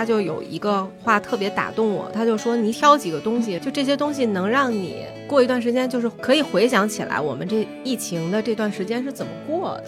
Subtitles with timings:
[0.00, 9.84] 他就有一个话特别打动我，他就说你挑几个东西，就这些东西能让你过一段时间，就是可以回想起来我们这疫情的这段时间是怎么过的。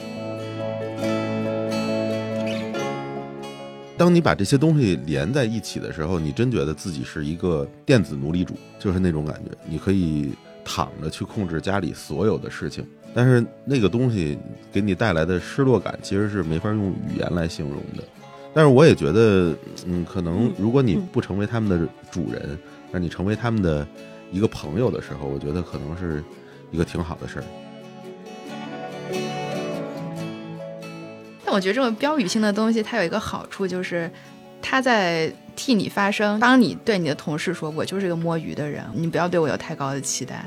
[3.96, 9.50] 当你把这些东西连在一起的时候，你真觉得自己是一个电子奴隶主，就是那种感觉。
[9.64, 14.36] 你可以躺着去控制家里所有的事情，但是那个东西
[14.70, 18.04] 给你带来的失落感，其实是没法用语言来形容的。
[18.54, 19.56] 但是我也觉得，
[19.86, 22.58] 嗯，可能如果你不成为他们的主人，
[22.90, 23.86] 那你成为他们的
[24.30, 26.22] 一个朋友的时候，我觉得可能是
[26.70, 27.44] 一个挺好的事儿。
[31.44, 34.10] 但我觉得这种标语性的东西，它有一个好处，就是
[34.60, 36.38] 它在替你发声。
[36.38, 40.44] 当你对你的同事说：“我就是一个摸鱼的人，你不要对我有太高的期待。”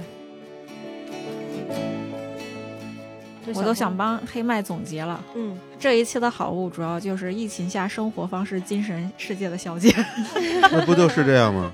[3.53, 5.23] 我都想帮黑麦总结了。
[5.35, 9.93] 嗯，这一期的好物主要就是疫情下生活方式精神世界的小姐。
[10.71, 11.71] 那不就是这样吗？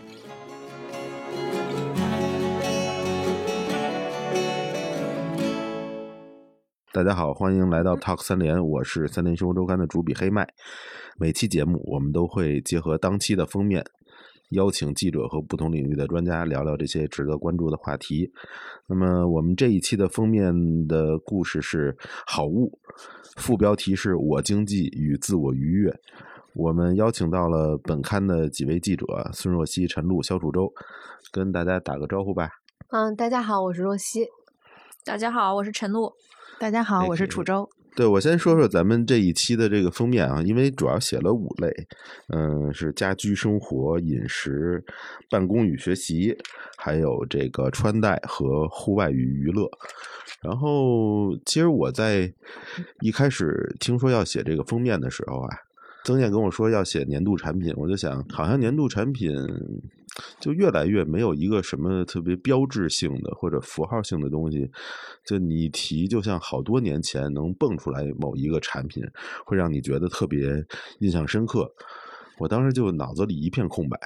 [6.94, 10.46] 大家好，欢迎来到 Talk 三联，我是三联生活周刊的主笔黑麦。
[11.18, 13.82] 每期节目我们都会结合当期的封面，
[14.52, 18.32] 邀请记者和不同领域的专家聊聊这些值得关注的话题。
[18.88, 20.54] 那么我们这一期的封面
[20.88, 22.80] 的故事是好物，
[23.38, 25.94] 副标题是我经济与自我愉悦。
[26.54, 30.72] 我们邀请到了本刊的几位记者孙若曦、陈露、肖楚洲，
[31.32, 32.50] 跟大家打个招呼吧。
[32.90, 34.28] 嗯，大家好，我是若曦。
[35.06, 36.12] 大家好，我是陈露。
[36.60, 37.70] 大家好，我是楚州。
[37.94, 41.88] 对，我先说说咱们这一期的这个封面啊，因为主要写了五类，
[42.30, 44.84] 嗯，是家居生活、饮食、
[45.30, 46.38] 办公与学习，
[46.78, 49.70] 还有这个穿戴和户外与娱乐。
[50.42, 52.34] 然后，其实我在
[53.02, 55.50] 一开始听说要写这个封面的时候啊，
[56.06, 59.36] 曾健跟我说要写年度产品，我就想，好像年度产品
[60.40, 64.70] 就越来越没有一个什么特别标志性的或者符号性的东西，
[65.26, 69.04] 就你一提，就像好多年前能蹦出来某一个产品，
[69.46, 70.66] 会让你觉得特别
[71.00, 71.72] 印象深刻。
[72.38, 73.98] 我当时就脑子里一片空白，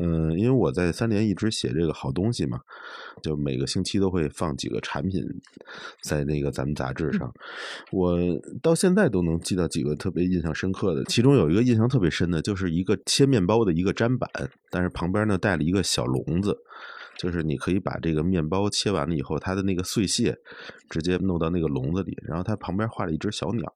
[0.00, 2.60] 嗯，因为我在三联一直写这个好东西嘛，
[3.22, 5.22] 就每个星期都会放几个产品
[6.02, 7.32] 在那个咱们杂志上，
[7.92, 8.18] 我
[8.62, 14.28] 到现在都能记到几个特别印象深刻的，其中有一个印象特别深的，就是一个切面包的一个砧板，
[14.70, 16.58] 但是旁边呢带了一个小笼子，
[17.16, 20.36] 就是你可以把这个面包切完了以后，它的那个碎屑
[20.90, 23.72] 直接弄到那个笼子里，然后它旁边画了一只小鸟。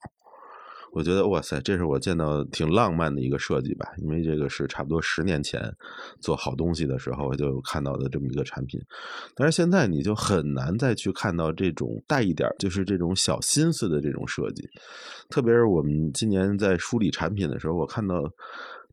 [0.92, 5.62] 我觉得哇塞，这是我见到挺浪漫的一个设计吧，因为这个是差不多十年前
[6.20, 8.80] 做好东西的时候就看到的这么一个产品，
[9.34, 14.68] 但是现在你就很难再去看到这种带一点就是这种小心思的这种设计，
[15.28, 18.30] 特别是我们今年在梳理产品的时候，我看到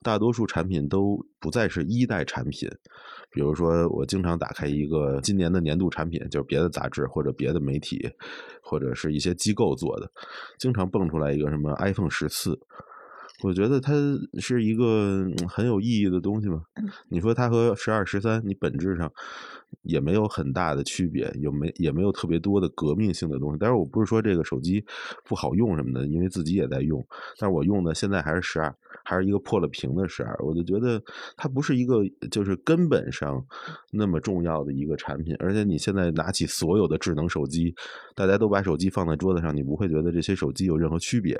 [0.01, 2.69] 大多数产品都不再是一代产品。
[3.31, 8.09] 比如说，我经常打开一个今年的年度产品，就是别的杂志或者别的媒体，
[8.61, 10.09] 或者是一些机构做的，
[10.57, 12.57] 经常蹦出来一个什么 iPhone 十四，
[13.43, 13.93] 我觉得它
[14.39, 16.63] 是一个很有意义的东西嘛。
[17.09, 19.11] 你说它和十二、十三，你本质上
[19.81, 23.57] 也没有很大的区别，有没也没有特别多的革命性的东西。
[23.59, 24.85] 但是我不是说这个手机
[25.25, 27.05] 不好用什么的，因为自己也在用，
[27.37, 28.73] 但是我用的现在还是十二。
[29.03, 31.01] 还是一个破了屏的事儿，我就觉得
[31.35, 31.97] 它不是一个
[32.31, 33.43] 就是根本上
[33.91, 35.35] 那么重要的一个产品。
[35.39, 37.73] 而且你现在拿起所有的智能手机，
[38.15, 41.39] 大家都把手机放在桌子上，你不会觉得这些手机有任何区别，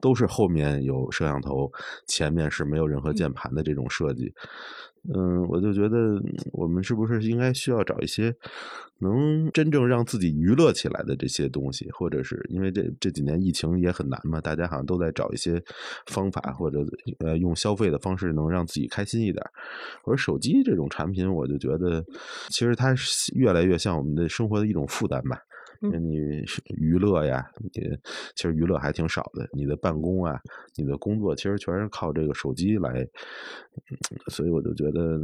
[0.00, 1.70] 都是后面有摄像头，
[2.06, 4.32] 前面是没有任何键盘的这种设计。
[5.12, 8.32] 嗯，我就觉得我们是不是应该需要找一些
[8.98, 15.60] 能真正让自己娱乐起来的这些东西，或者是因为这这几年疫情也很难嘛，大家好像都在找一些
[16.06, 16.86] 方法，或者
[17.18, 19.44] 呃用消费的方式能让自己开心一点。
[20.04, 22.04] 而手机这种产品，我就觉得
[22.50, 22.94] 其实它
[23.34, 25.36] 越来越像我们的生活的一种负担吧。
[25.82, 26.44] 你
[26.76, 27.68] 娱乐呀，你
[28.34, 29.48] 其实娱乐还挺少的。
[29.52, 30.40] 你的办公啊，
[30.76, 33.06] 你的工作其实全是靠这个手机来，
[34.28, 35.18] 所以我就觉得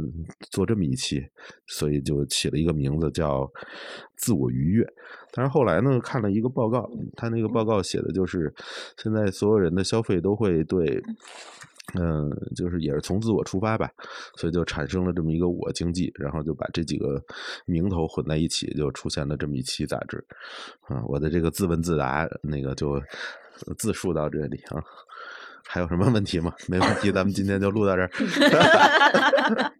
[0.51, 1.25] 做这么一期，
[1.67, 3.49] 所以就起了一个名字叫
[4.17, 4.87] “自我愉悦”。
[5.31, 8.53] 但是后来呢，看了一个报告，他那个报告写的就是
[8.97, 11.01] 现在所有人的消费都会对。
[11.93, 13.89] 嗯，就是也是从自我出发吧，
[14.35, 17.23] 所以就产生了这么一个我经济，然后就把这几个
[17.65, 20.23] 名头混在一起，就出现了这么一期杂志。
[20.87, 23.01] 啊，我的这个自问自答，那个就
[23.77, 24.83] 自述到这里啊。
[25.65, 26.53] 还有什么问题吗？
[26.67, 28.09] 没问题，咱们今天就录到这儿。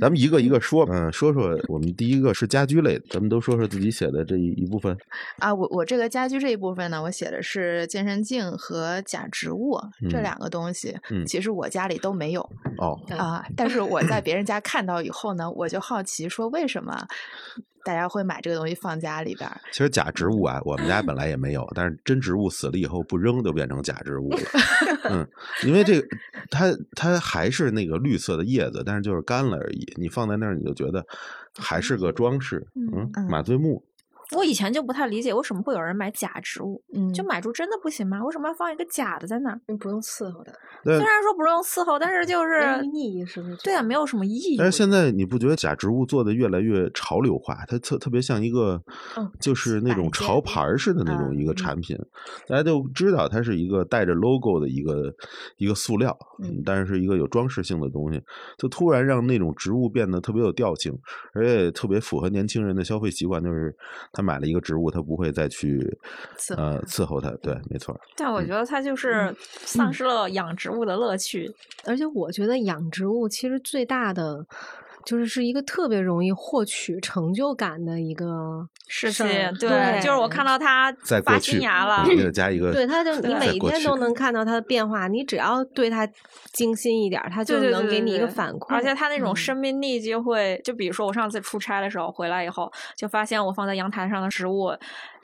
[0.00, 4.96] 咱们一个一个说，嗯，说说我们第一个是家居类的，咱们都说说自己写的这一一部分。
[5.38, 9.78] 啊，我我这个家居这一部分呢，我写的是健身镜和假植物
[10.10, 12.40] 这嗯两个东西，嗯其实我家里都没有
[12.78, 17.06] 哦，啊， 但是我在别人家看到以后呢，我就好奇说为什么
[17.90, 19.60] 大家会买这个东西放家里边儿？
[19.72, 24.38] 其实假植物啊，我们家本来也没有，但是真植物死了以后不扔就变成假植物了。
[25.10, 25.28] 嗯，
[25.66, 26.06] 因为这个
[26.50, 29.92] 它它还是那个绿色的叶子，但是就是干了而已。
[29.96, 31.04] 你放在那儿你就觉得
[31.58, 32.64] 还是个装饰。
[32.76, 33.82] 嗯，嗯马醉木。
[34.36, 38.22] 我以前就不太理解为什么会有人买假植物，嗯，就买株真的不行吗？
[38.24, 39.60] 为什么要放一个假的在那儿？
[39.78, 40.52] 不用伺候的，
[40.84, 43.56] 对虽，然说不用伺候，但是就是没有意义是不是？
[43.64, 44.56] 对啊，没有什么意义。
[44.56, 47.64] 但是现在你不觉得假植物做的越来越潮流化？
[47.66, 48.80] 它特特别像一个
[49.16, 51.96] 嗯，就是那种潮牌似的那种一个嗯产品，
[52.46, 55.12] 大家就知道它是一个带着 logo 的一个
[55.56, 58.22] 一个塑料，嗯但是是一个有装饰性的东西，
[58.58, 60.96] 就突然让那种植物变得特别有调性，
[61.34, 63.74] 而且特别符合年轻人的消费习惯，就是
[64.20, 65.78] 他买了一个植物，他不会再去
[66.36, 69.34] 伺候呃伺候它，对，没错，但我觉得他就是
[69.64, 71.50] 丧失了养植物的乐趣。
[71.86, 74.46] 而且我觉得养植物其实最大的
[75.04, 79.26] 就是是一个特别容易获取成就感的一个事情，
[79.58, 80.92] 对，就是我看到它
[81.24, 86.08] 发新芽了加一个对，它就你每天都能看到它的变化，你只要对它
[86.52, 88.74] 精心一点儿，它就能给你一个反馈。
[88.74, 94.72] 而且它那种嗯生命力就会，就比如说我上次出差的时候回来以后，就发现我放在阳台上的植物。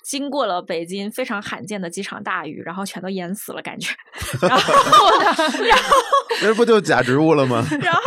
[0.06, 3.90] 经过了北京非常罕见的几场大雨，然后全都淹死了，感觉。
[4.40, 4.72] 然后
[5.18, 5.24] 呢，
[5.66, 5.96] 然后
[6.42, 7.64] 那不就假植物了吗？
[7.80, 8.02] 然后，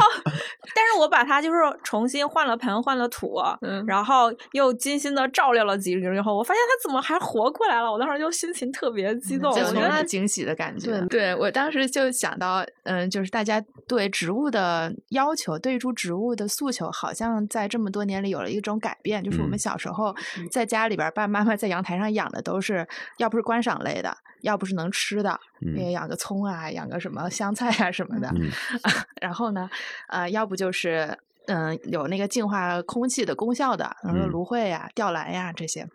[0.74, 7.92] 但是我把它就是重新换了盆，换了土， 嗯然后又精心的照料了几日以后，我发现它怎么还活过来了？
[7.92, 11.02] 我当时就心情特别激动，就有那我觉得种惊喜的感觉。
[11.10, 19.24] 对我当时就想到，嗯，就是大家对植物的要求，对一株植物的诉求，好像在这么多年里有了一种改变。
[19.24, 20.16] 就是我们嗯小时候
[20.52, 22.86] 在家里边儿，爸爸妈妈在阳台上养的都是，
[23.18, 28.30] 要不是观赏类的，要不是能吃的，嗯也养个葱啊，养个什么香菜啊什么的。
[28.36, 28.52] 嗯
[29.22, 29.70] 然后呢，
[30.10, 35.88] 呃，要不就是嗯、有那个净化空气的功效的，比如说嗯芦荟呀、吊兰呀这些。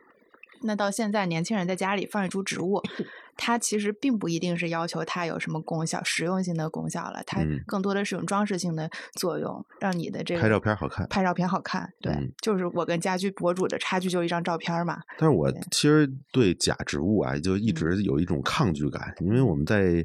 [0.62, 2.82] 那到现在，年轻人在家里放一株植物，
[3.37, 11.93] 它其实并不一定是要求它有什么功效、实用性的功效了，它嗯更多的是一种装饰性的作用，让你的这个拍照片好看拍照片好看。
[12.01, 14.99] 对，嗯就是我跟家居博主的差距就一张照片嘛。
[15.19, 20.05] 但是我其实对假植物啊，就一嗯直有一种抗拒感，因为我们在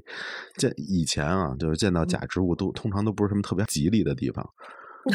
[0.58, 4.48] 见以前啊，就是见嗯到假植物都通常都不是什么特别吉利的地方。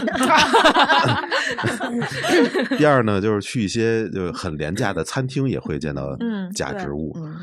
[2.78, 6.16] 第二呢，就是去一些就是很廉价的餐厅也会见到
[6.54, 7.36] 假植物，嗯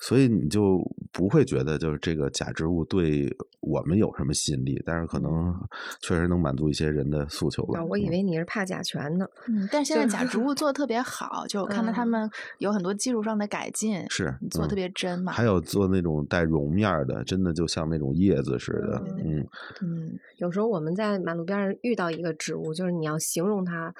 [0.00, 0.80] 所以你就
[1.12, 3.28] 不会觉得就是这个假植物对
[3.60, 5.52] 我们有什么吸引力，但是可能
[6.00, 7.80] 确实能满足一些人的诉求吧。
[7.80, 9.26] 啊，我以嗯为你是怕甲醛呢。
[9.48, 15.32] 嗯，但是现在就假植物做的特别好，就我看到他嗯们有很多技术上的改进，是嗯做得特别真嘛。
[15.32, 19.46] 还有做那种带绒面的，真的就像那种叶子似的，嗯
[19.82, 23.92] 嗯有时候我们在马路边上遇到一个植物，就是你要形容它，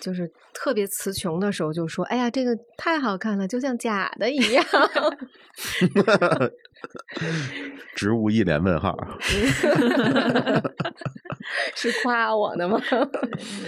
[0.00, 4.64] 就是特别词穷的时候，就说：“哎呀，这个太好看了，就像假的一样。
[7.94, 8.96] 植物一脸问号。
[11.74, 12.80] 是夸我的吗？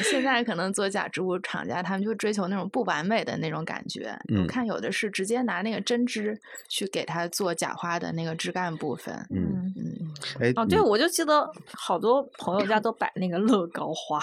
[0.02, 4.16] 现在可能做假植物厂家，他们就追求那种不完美的那种感觉。
[4.28, 6.38] 嗯我看有的是直接拿那个针织
[6.68, 9.14] 去给它做假花的那个枝干部分。
[9.30, 14.20] 嗯，嗯，哎，哦，对，我就记得好多朋友家都摆那个乐高花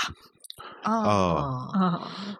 [0.83, 1.69] 啊，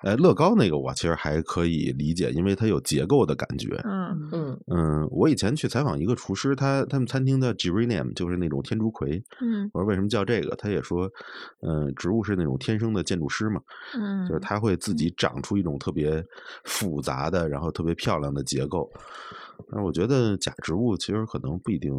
[0.04, 3.80] 呃，乐高那个我其实还可以理解，因为它有结构的感觉。
[3.84, 9.22] 嗯嗯嗯，我以前去采访一个厨师，他他们餐厅的 geranium 就是那种天竺葵。
[9.42, 10.56] 嗯我说为什么叫这个？
[10.56, 11.10] 他也说，
[11.62, 13.62] 嗯、植物是那种天生的建筑师嘛，
[13.96, 16.24] 嗯，就是它会自己长出一种特别
[16.64, 18.90] 复杂的，然后特别漂亮的结构。
[19.70, 21.94] 但是我觉得假植物其实可能不一定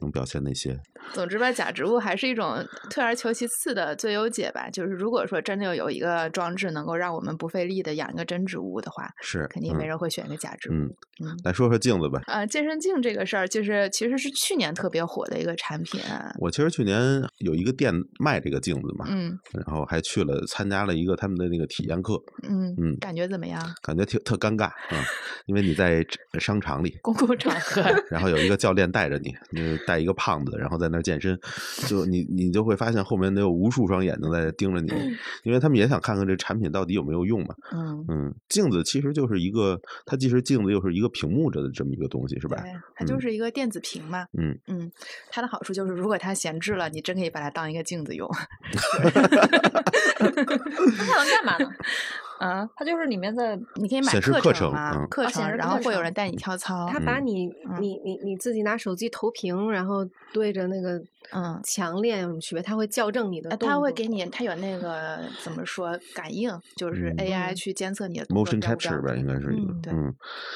[0.00, 0.78] 能表现那些。
[1.12, 4.68] 总之吧，假植物还是一种退而求其次的最优解吧。
[4.70, 10.74] 就是如果说真的有一个装置能够让我们不费力的养一个真植物的话，是，肯定没嗯人会选一个假植物。
[10.74, 10.90] 嗯
[11.20, 12.20] 嗯来说说镜子吧。
[12.26, 16.00] 呃，健身镜这个事儿，就是其实是去年特别火的一个产品。
[16.38, 17.00] 我其实去年
[17.38, 22.14] 有一个店卖这个镜子嘛，嗯然后还去了参加了一个他们的那个体验课，
[22.48, 23.60] 嗯嗯感觉怎么样？
[23.82, 25.04] 感觉挺特尴尬啊、
[25.46, 26.04] 因为你在
[26.38, 27.82] 商场里，公共场合。
[28.10, 31.38] 然后有一个教练带着你，你带一个胖子，然后在那健身，
[31.86, 34.90] 就你你就会发现后面得有无数双眼睛在盯着你，
[35.44, 37.54] 因为他们也想看看这产品到底有没有用嘛。
[37.72, 42.60] 嗯，嗯，镜子其实就是一个，它既是镜子又是一个屏幕着的这么一个东西，是吧？
[42.60, 44.26] 对，它就嗯是一个电子屏嘛。
[44.38, 44.90] 嗯嗯，
[45.30, 48.28] 它的好处就是，如果它闲置了，你真可以把它当一个镜子用。
[50.18, 50.28] 那
[51.06, 51.70] 它能干嘛呢？
[52.38, 56.88] 啊，它就是里面的你可以买显示课程嗯课程，然后会有人带你跳操。
[56.90, 60.98] 他把嗯你嗯你你你自己拿手机投屏，然后对着那个
[61.32, 62.62] 嗯墙练有什么区别？
[62.62, 69.72] 他会校正你的呃，动作，它会给你，他有那个怎么说感应，就是嗯 AI 嗯去监测你的 motion capture 吧，应该是一个。
[69.90, 70.14] 嗯嗯，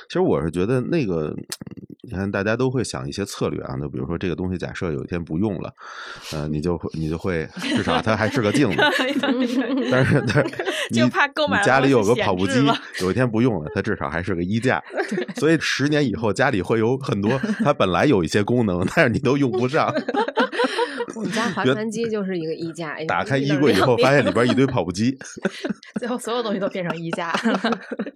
[0.09, 1.35] 其实我是觉得那个，
[2.03, 5.73] 你看大家都会想一些策略啊，就比如说这个东西，假设有一天不用了，
[6.33, 8.77] 呃，你就会你就会至少它还是个镜子，
[9.91, 12.63] 但是但 是你就怕购买家里有个跑步机，
[13.01, 14.83] 有一天不用了，它至少还是个衣架，
[15.37, 19.93] 所以十年以后家里会有很多它本来有一些功能，但是你都用不上。
[21.15, 25.17] 我们家划原船机就是一个衣架，打开衣柜以后，发现里边一堆跑步机，
[26.01, 27.33] 最后所有东西都变成衣架。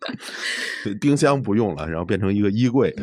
[1.01, 2.95] 冰箱不用了，然后变成一个衣柜。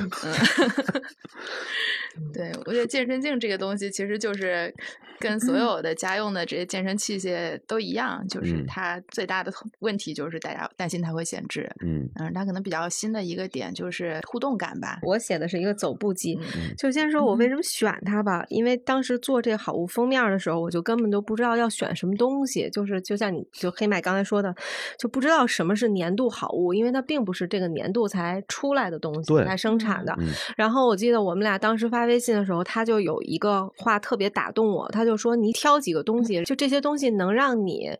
[2.33, 4.73] 对，我觉得健身镜这个东西其实就是
[5.19, 8.65] 跟所有的家用的这些健身器械都一样，就是嗯。
[8.67, 11.69] 它最大的问题就是大家担心它会闲置。
[11.83, 12.09] 嗯。
[12.15, 14.99] 嗯，它可能比较新的一个点就是互动感吧。
[15.03, 16.75] 我写的是一个走步机，嗯。
[16.77, 24.53] 就先说我为什么选它吧，因为当时做这个好物封面的时候，我就根本都不知道要选什么东西，就是就像你就黑麦刚才说的，
[24.97, 30.03] 就不知道什么是年度好物，因为它并不是这个年度才出来的东西对才生产。
[30.05, 30.13] 的。
[30.19, 30.27] 嗯。
[30.57, 37.97] 然后我记得我们俩当时发发微信的时候，他就有一个话特别打动我，他就说你挑几个东西，就这些东西能让你。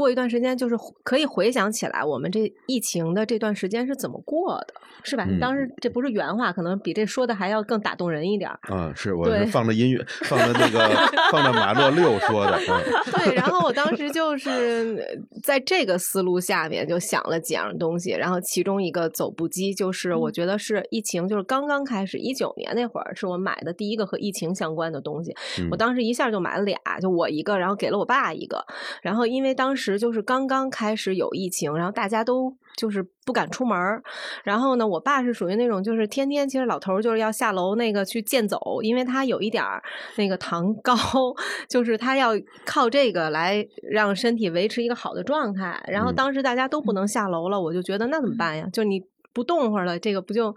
[0.00, 4.72] 过一段时间，就是可以回想起来我们这疫情的这段时间是怎么过的，
[5.04, 5.26] 是吧？
[5.28, 8.58] 嗯当时这不是原话，可能比这说的还要更打动人一点儿。
[8.62, 10.88] 啊，是我对是放着音乐，放着那个
[11.30, 12.80] 放着马洛六说的，嗯
[13.12, 25.34] 对，然后我当时就是呃在这个思路下面就想了几样东西，然后其中一个走步机，就是我觉得是疫情就是刚刚开始，一九年那会儿是我买的第一个和疫情相关的东西。
[25.70, 28.64] 我嗯当时一下就买了俩，就我一个，然后给了我爸一个。
[29.02, 34.02] 然后因为当时就是刚刚开始有疫情，然后大家都就是不敢出门儿。
[34.44, 39.82] 然后呢，我爸是属于那种就是天天其实老头就是要下楼那个去健走，因为他有一点儿
[40.16, 40.94] 那个糖高，
[41.68, 42.30] 就是他要
[42.64, 45.82] 靠这个来让身体维持一个好的状态。
[45.88, 48.66] 然后嗯当时大家都不能下楼了，我就觉得那怎么办呀？
[48.72, 50.54] 就你不动会儿了，这个不就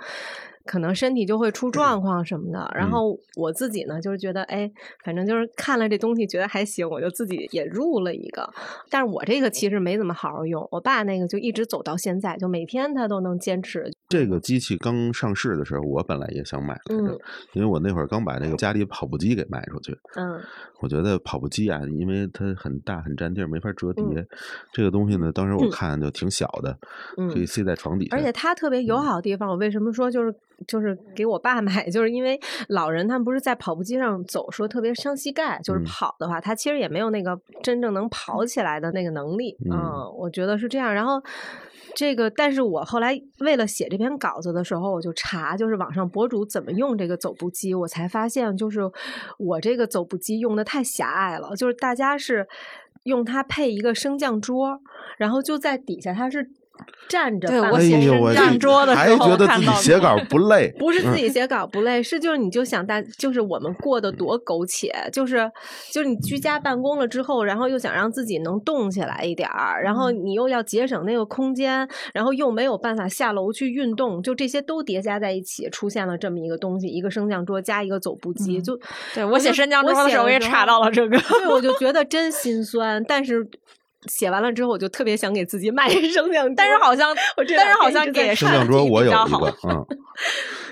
[0.66, 2.72] 可能身体就会出状况什么的。
[2.76, 4.70] 然嗯后我自己呢，就是觉得，哎，
[5.04, 8.50] 反正就是看了这东西觉得还行，我就自己也入了一个。
[8.90, 13.93] 但是我这个其实没怎么好好用，我爸那个就一直走到现在，就每天他都能坚持。
[14.14, 17.20] 这个机器刚上市的时候，我本来也想买来着，嗯
[17.54, 19.98] 因为我那会儿刚把那个家里跑步机给卖出去。
[20.16, 20.40] 嗯
[20.82, 24.04] 我觉得跑步机啊，因为它很大很占地儿，没法折叠。
[24.04, 24.28] 嗯
[24.72, 26.78] 这个东西呢，当时我嗯看就挺小的，
[27.18, 28.16] 嗯可以塞在床底下。
[28.16, 30.32] 而且它特别友好的地方，我为什么说就是
[30.68, 39.58] 就是给我爸买，就是因为老人他们不是在跑步机上走，说特别伤膝盖，就是嗯跑的话，他其实也没有那个真正能跑起来的那个能力。
[39.72, 39.80] 嗯
[40.18, 40.94] 我觉得是这样。
[40.94, 41.20] 然后。
[41.96, 48.82] 这个，但是我后来为了写这篇稿子的时候，我就查，就是网上博主怎么用这个走步机，我才发现，就是
[49.38, 52.48] 我这个走步机用的太狭隘了，就是大家是
[53.04, 54.82] 用它配一个升降桌，
[55.18, 56.50] 然后就在底下它是
[57.08, 65.50] 站着办公对我写升降桌的还时候觉得自己看到过写稿不累， 不是自嗯己写稿不累，是就是你就想大，就是我们过得多苟且，就是
[65.92, 78.80] 就是你居家办公了之后，然后又想让自己能动起来一点儿，然后你又要节省那个空间，然后又没有办法下楼去运动，就这些都叠加在一起，出现了这么一个东西，一个升降桌加一个走步机，嗯就
[79.14, 81.18] 对我写升降桌的时候，我也查到了这个。
[81.20, 83.48] 对，我就觉得真心酸，但是。
[84.08, 89.86] 写完了之后，我就特别想给自己买一升降桌，但是好像 我这但是好像给升降桌我有一个，嗯，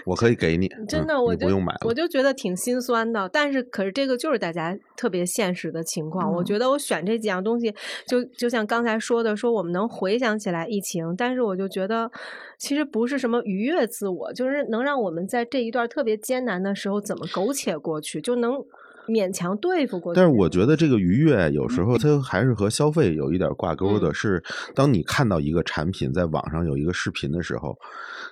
[0.06, 1.80] 我可以给你， 真的，嗯我就不用买了。
[1.86, 3.30] 我就觉得挺心酸的。
[3.30, 6.32] 但是，可是这个就是大家特别现实的情况。
[6.32, 7.74] 我嗯觉得我选这几样东西，
[8.08, 12.10] 就就像刚才说的，说我们能回想起来疫情，但是我就觉得，
[12.58, 18.64] 其实不是什么愉悦自我，就是能让我们在这一段特别艰难的时候怎么苟且过去，就能
[19.12, 20.16] 勉强对付过去。
[20.16, 27.78] 但是我觉得这个愉悦有时候它还是和消费有一点挂钩的，嗯是当你看到一个产品在网上有一个视频的时候，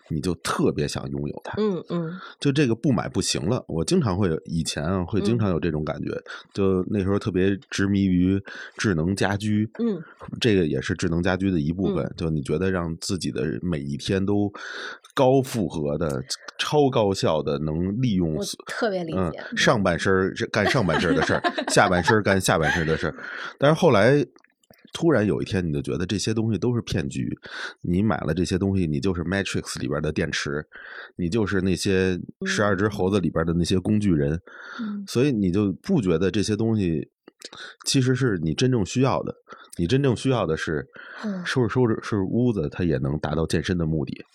[0.10, 1.54] 你就特别想拥有它。
[1.62, 3.64] 嗯嗯就这个不买不行了。
[3.68, 6.10] 我经常会以前啊，会经嗯常有这种感觉，
[6.54, 8.42] 就那时候特别执迷于
[8.78, 10.02] 智能家居，嗯，
[10.40, 12.04] 这个也是智能家居的一部分。
[12.06, 14.52] 嗯就你觉得让自己的每一天都
[15.14, 16.22] 高负荷的、
[16.58, 18.36] 超高效的能利用
[18.66, 19.40] 特别理嗯解。
[19.56, 23.16] 上半身干上半身儿的事儿， 下半身儿干下半身儿的事儿。
[23.58, 24.26] 但是后来
[24.94, 27.38] 突然有一天，你就觉得这些东西都是骗局。
[27.82, 30.66] 你买了这些东西，你就是 Matrix 里边的电池，
[31.16, 34.40] 你就是那些十二只猴子里边的那些工具人，
[34.80, 37.10] 嗯所以你就不觉得这些东西
[37.86, 39.36] 其实是你真正需要的。
[39.78, 40.86] 你真正需要的是
[41.24, 44.26] 嗯收拾收拾收拾屋子，它也能达到健身的目的。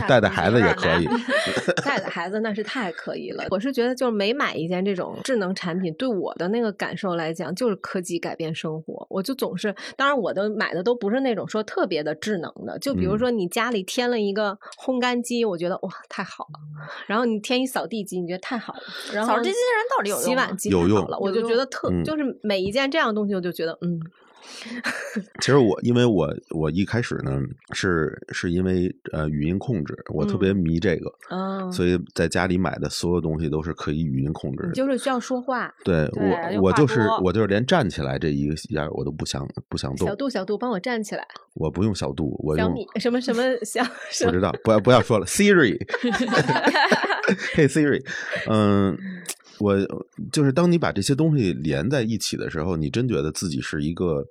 [0.00, 1.06] 那 带带孩子也可以
[1.76, 3.44] 带， 带的孩子那是太可以了。
[3.50, 9.06] 我是觉得，就是每买一件这种智能产品，对我的那个感受来讲，就是科技改变生活。
[9.08, 16.60] 我就总是，当然我的买的都不是那种说特别的智能的，就比如嗯说你家里添了一个烘干机，我觉得哇太好了。
[17.06, 18.80] 然后你添一扫地机，你觉得太好了。
[19.12, 24.00] 然后扫地机器人到底有用洗碗机有了，我就觉得特嗯就是每一件这样的东西，我就觉得嗯
[25.40, 27.40] 其实我因为我我一开始呢
[27.72, 34.68] 是是因为呃语音控制，我特别嗯迷这个，啊，所以在家里买的所有东西都是可以语音控制的。
[34.68, 35.72] 你就是需要说话。
[35.84, 41.26] 对对我我就是我就是连站起来这一个一下我都不想不想动小，度，小度，帮我站起来。
[41.54, 43.82] 我不用小度，我用小米什么什么小
[44.26, 45.76] 不知道，不要不要说了，Siri，
[47.54, 48.02] 嘿 Siri，
[48.48, 48.96] 嗯，
[49.60, 49.76] 我
[50.32, 54.26] 就是当你把这些东西连在一起的时候，你真觉得自己是一个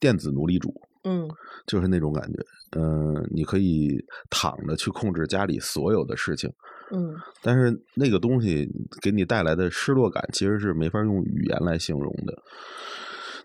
[0.00, 0.72] 电子奴隶主，
[1.04, 1.28] 嗯
[1.66, 2.38] 就是那种感觉。
[2.76, 3.98] 嗯，你可以
[4.30, 6.50] 躺着去控制家里所有的事情，
[6.92, 8.68] 嗯但是那个东西
[9.02, 12.42] 给你带来的失落感，其实是没法用语言来形容的。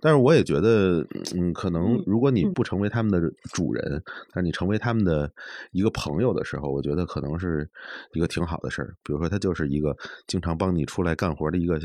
[0.04, 1.00] 但是我也觉得，
[1.34, 3.22] 嗯，可能嗯如果你嗯不成为他们的
[3.54, 5.32] 主人，但你成为他们的
[5.72, 7.70] 一个朋友的时候，我觉得可能是
[8.12, 8.94] 一个挺好的事儿。
[9.02, 9.96] 比如说，他就是一个
[10.28, 11.80] 经常帮你出来干活的一个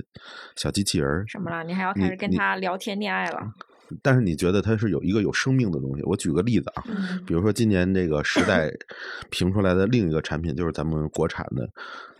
[0.56, 1.62] 小机器人儿，什么了？
[1.62, 3.40] 你还要开始跟你他聊天恋爱了？
[4.02, 6.02] 但是你觉得它是有一个有生命的东西。
[6.02, 8.70] 我举个例子啊，嗯比如说今年这个时代
[9.30, 11.70] 评出来的另一个产品，就是咱们国产的，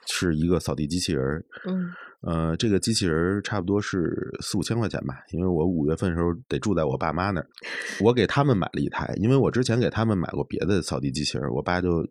[0.07, 1.45] 是一个扫地机器人儿。
[1.67, 7.47] 嗯呃，这个机器人差不多是四五千块钱吧，因为我五月份的时候得住在我爸妈那儿，
[8.01, 12.05] 我给他们买了一台，因为我之前给他们买过别的扫地机器人，我爸就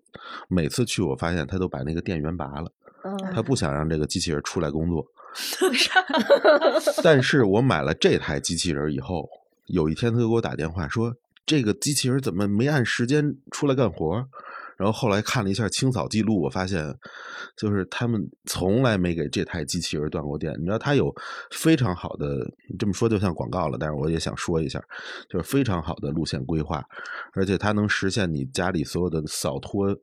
[0.47, 2.71] 每次去，我发现他都把那个电源拔了，
[3.03, 5.05] 嗯他不想让这个机器人出来工作。
[7.03, 9.27] 但是我买了这台机器人以后，
[9.65, 11.13] 有一天他就给我打电话说，
[11.45, 14.27] 这个机器人怎么没按时间出来干活儿？
[14.77, 16.95] 然后后来看了一下清扫记录，我发现，
[17.57, 20.53] 就是他们从来没给这台机器人断过电。
[20.59, 21.13] 你知道，它有
[21.51, 24.79] 非常好的，这么说就像广告了，但是我也想说一下，
[25.27, 26.83] 就是非常好的路线规划，
[27.33, 29.97] 而且它能实现你家里所有的扫拖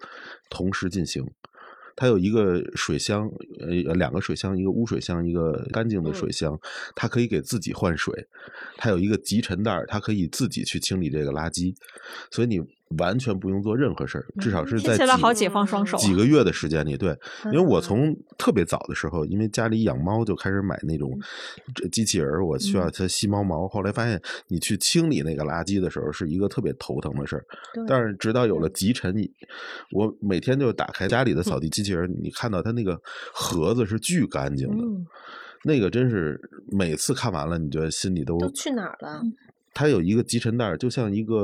[0.51, 1.25] 同时进行。
[1.97, 6.59] 它有一个水箱，呃，两个水箱，一个污水箱，一个干净的水箱，
[6.97, 8.13] 它可以给自己换水。
[8.77, 11.73] 它有一个集尘袋，它可以自己去清理这个垃圾，
[12.33, 12.59] 所以你
[12.99, 16.01] 完全不用做任何事儿，至少是在几起来好解放双手啊。
[16.01, 21.19] 几个月的时间里，对，因为我嗯从特别早的时候，因为家里养猫，就开始买那种
[21.91, 23.67] 机器人，我需要它吸猫毛。
[23.69, 27.45] 后来发现，你去清理那个垃圾的时候，是一个特别头疼的事儿。
[27.87, 29.31] 但是直到有了集尘，你
[29.93, 33.01] 我每天就打开家里的扫地机器人，你看到它那个
[33.33, 35.07] 盒子是巨干净的，嗯，
[35.65, 39.23] 那个真是每次看完了，你觉得心里都都去哪儿了？
[39.75, 41.35] 它有一个集尘袋儿，就像一个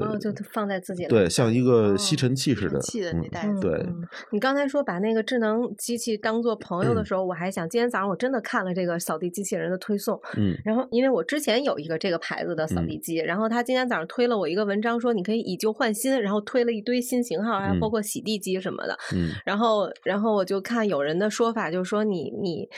[0.00, 22.68] 呃，哦，就放在自己对，像一个吸哦尘器似的，吸尘器的那嗯袋子对，嗯你刚才说把那个智能机器当做朋友的嗯时候，我还想，今天早上我真的看了这个扫地机器人的推送，嗯然后因为我之前有一个这个牌子的扫地机，然后他今天早上推了我一个文章，说你可以以旧换新，然后推了一堆新型号，还有嗯包括洗地机什么的，嗯然后然后我就看有人的说法，就是说你你。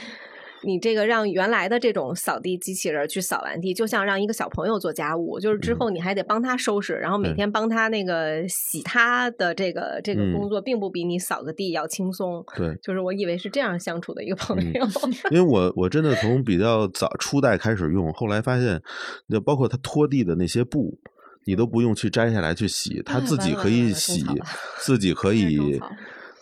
[0.62, 12.44] 你这个让原来的这种扫地机器人去扫完地，就像让一个小朋友做家务，就是之嗯后你还得帮他收拾，然后每天帮他那个洗他的这个这个嗯工作，并不比你扫个地要轻松。
[12.56, 12.76] 对。
[12.82, 14.86] 就是我以为是这样相处的一个朋嗯友。
[15.30, 18.80] 因为我我真的从比较早初代开始用，后来发现，
[19.28, 20.98] 就包括他拖地的那些布，
[21.44, 24.24] 你都不用去摘下来去洗，它哎自己可以洗，
[24.80, 25.80] 自己可以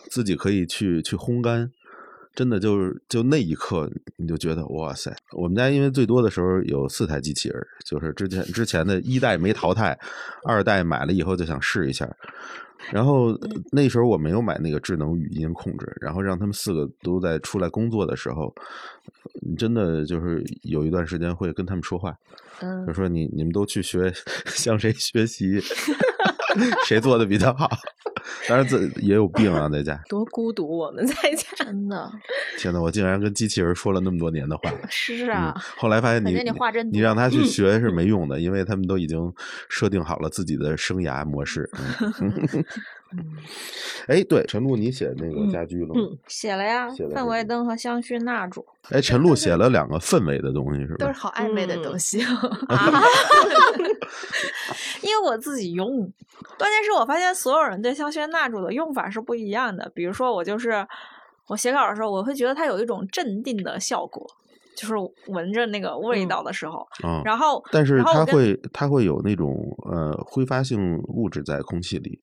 [0.09, 1.71] 自己可以去去烘干。
[2.35, 5.15] 真的就是就那一刻，你就觉得哇塞！
[5.31, 9.97] 我们家因为最多的时候有四台机器人，就是之前之前的一代没淘汰，
[10.43, 12.07] 二代买了以后就想试一下，
[12.91, 13.33] 然后
[13.71, 18.53] 那时候我没有买那个智能语音控制，然后让他们四个都在出来工作的时候，
[19.57, 22.15] 真的就是有一段时间会跟他们说话，
[22.59, 24.13] 嗯就，说你你们都去学
[24.47, 25.59] 向谁学习，
[26.85, 27.69] 谁做的比较好。
[28.47, 29.99] 当然这也有病啊，在家。
[30.07, 31.47] 多孤独，我们在家。
[31.57, 32.11] 真的
[32.57, 34.71] 天呐，我竟然跟机器人说了那么多年的话。
[34.89, 39.33] 是啊嗯，，后来发现你你话真你让他去学是 没用的，因为他们都已经
[39.69, 41.69] 设定好了自己的生涯模式。
[42.21, 42.63] 嗯
[44.07, 45.93] 哎，对，陈露，你写那个家居了吗？
[45.95, 48.65] 嗯写了呀，氛围灯和香薰蜡烛。
[48.89, 51.05] 哎，陈露写了两个氛围的东西是吧？
[51.05, 52.19] 都是好暧昧的东西。
[55.01, 55.87] 因为我自己用，
[56.57, 59.91] 关键是我发现所有人对香薰蜡烛的用法是不一样的。
[59.95, 60.85] 比如说，我就是
[61.47, 64.25] 我写稿的时候，我会觉得它有一种镇定的效果，
[64.75, 64.93] 就是
[65.27, 72.19] 闻着那个味嗯道的时候，啊、然后但是它会它会有那种呃挥发性物质在空气里，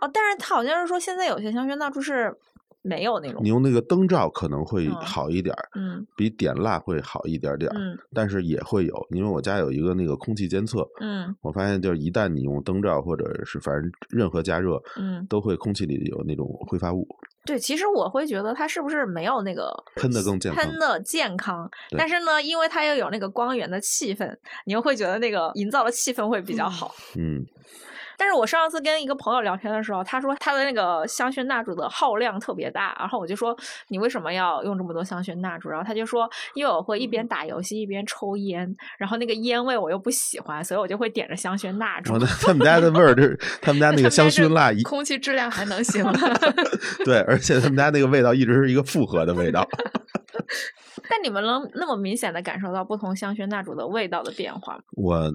[0.00, 2.36] 哦，但是它好像是说现在有些香薰蜡烛是
[2.82, 17.06] 没有那种你，用那个灯罩可能会嗯好一点儿，嗯比点蜡会好一点点儿，嗯但是也会有，因为我家有一个那个空气监测，嗯我发现就是一旦你用灯罩或者是反正任何加热，嗯，都会空气里有那种挥发物。
[17.44, 24.30] 对，其实我会觉得它是不是没有那个喷的更健康喷的健康，但是呢，因为它又有那个光源的气氛，
[24.66, 26.94] 你又会觉得那个营造的气氛会比较好。
[27.16, 27.42] 嗯，
[28.18, 35.68] 但是我上次跟一个朋友聊天的时候，他说他的那个香薰蜡烛的耗量特别大，然后我就说你为什么要用这么多香薰蜡烛？
[35.68, 46.12] 然后他就说因为我会一边打游戏一边抽烟，然后那个烟味我又不喜欢，所以我就会点着香薰蜡烛他们家的味儿，就是他们家那个香薰蜡空气质量还能行吗？
[47.06, 49.64] 对，而且他们家那个味道一直是一个复合的味道。
[51.08, 54.82] 但你们能那么明显的感受到不同香薰蜡烛的味道的变化吗？
[54.92, 55.32] 我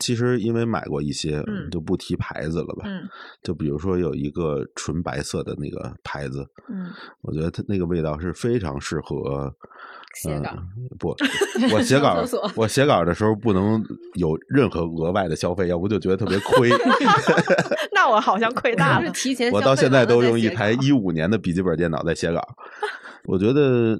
[0.00, 2.84] 其实因为买过一些，嗯就不提牌子了吧。
[2.86, 3.02] 嗯
[3.42, 6.86] 就比如说有一个纯白色的那个牌子，嗯，
[7.22, 9.54] 我觉得它那个味道是非常适合
[10.14, 10.88] 写稿嗯。
[10.98, 11.14] 不，
[11.72, 12.24] 我写稿
[12.56, 13.82] 我写稿的时候不能
[14.14, 16.70] 有任何额外的消费，要不就觉得特别亏。
[17.92, 19.12] 那我好像亏大了是。
[19.12, 22.40] 提前我到现在都用一台一五年的笔记本电脑在写稿。
[23.26, 23.98] 我觉得，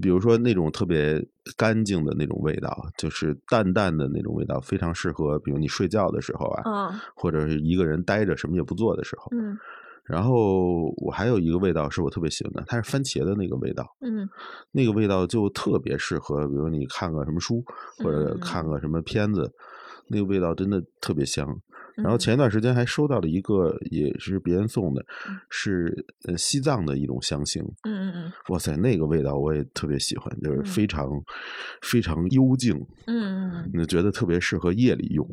[0.00, 1.24] 比如说那种特别
[1.56, 9.28] 干净的那种味道，就是淡淡的那种味道，非常适合，比如你睡觉的时候啊，嗯或者是一个人待着什么也不做的时候。
[9.32, 9.56] 嗯
[10.04, 14.28] 然后我还有一个味道是我特别喜欢的，它是番茄的那个味道，嗯
[14.70, 17.60] 那个味道就特别适合，比如你看个什么书
[17.98, 19.50] 或者嗯看个什么片子，
[20.08, 21.44] 那个味道真的特别香。
[21.96, 27.62] 然后嗯前一段时间还收到了一个，也是别人送的嗯，是呃西藏的一种香型。
[27.84, 31.08] 嗯嗯嗯哇塞，那个味道我也特别喜欢，就是嗯非常、
[31.82, 35.26] 非常幽静，嗯嗯你就觉得特别适合夜里用。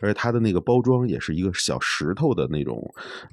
[0.00, 2.82] 而且它的那个包装也是一个小石头的那种，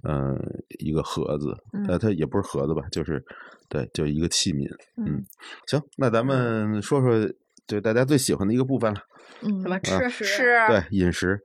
[0.04, 0.38] 呃，
[0.80, 1.50] 一个盒子，
[1.88, 3.24] 呃，嗯它也不是盒子吧，就是
[3.70, 4.70] 对，就一个器皿。
[4.98, 5.26] 嗯
[5.68, 7.28] 行，那咱们说说
[7.66, 9.02] 就大家最喜欢的一个部分了，
[9.46, 11.40] 嗯什么吃吃对，饮食。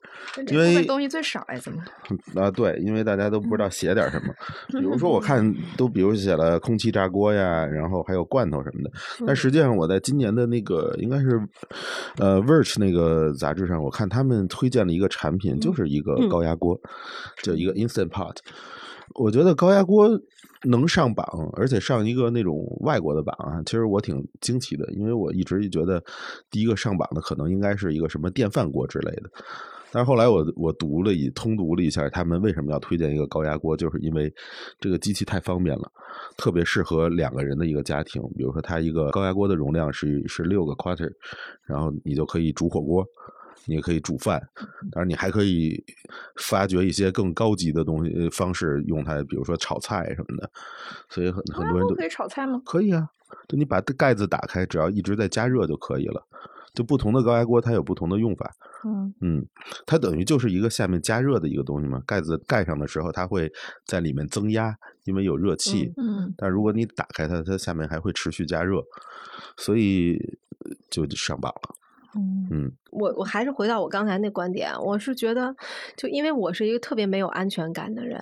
[0.49, 1.83] 因为东西最少哎，怎么？
[2.41, 4.33] 啊，对，因为大家都不知嗯道写点什么，
[4.81, 11.41] 比如说我看都比如写了空气炸锅呀，然后还有罐头什么的，嗯但实际上我在今年的那个应该是
[12.19, 16.79] 呃 Verge 那个杂志上，我看他们推荐了一个产品，就是一个嗯高压锅，
[17.43, 18.37] 就一个 Instant Pot。
[19.15, 20.09] 我觉得高压锅
[20.65, 26.03] 能上榜，而且上一个那种外国的榜啊，其实我挺惊奇的，因为我一直觉得
[26.51, 29.31] 第一个上榜的可能应该是一个什么电饭锅之类的。
[29.91, 34.31] 但是后来我我读了一通读了一下，他们为什么要推荐一个高压锅，就是因为
[34.79, 35.91] 这个机器太方便了，
[36.37, 38.21] 特别适合两个人的一个家庭。
[38.37, 41.11] 比如说，它一个高压锅的容量是是六个 quarter，
[41.65, 43.03] 然后你就可以煮火锅，
[43.67, 44.41] 你也可以煮饭，
[44.91, 45.83] 当然你还可以
[46.37, 50.51] 发掘一些更高级的东西呃方式用它，比如说炒菜什么的。
[51.09, 52.61] 所以很很多人都可以炒菜吗？
[52.65, 53.09] 可以啊，
[53.49, 56.25] 就你把盖子打开，只要一直在加热就可以了。
[56.75, 58.55] 就不同的高压锅，它有不同的用法。
[58.85, 59.47] 嗯嗯，
[59.85, 62.01] 它等于就是一个下面加热的一个东西嘛。
[62.07, 63.51] 盖子盖上的时候，它会
[63.85, 65.93] 在里面增压，因为有热气。
[65.97, 68.85] 嗯但如果你打开它，它下面还会持续加热，
[69.57, 71.75] 所以呃就上榜了。
[72.17, 75.55] 嗯嗯我我还是回到我刚才那观点，我是觉得，
[75.95, 78.19] 就因为我是一个特别没有安全感的人，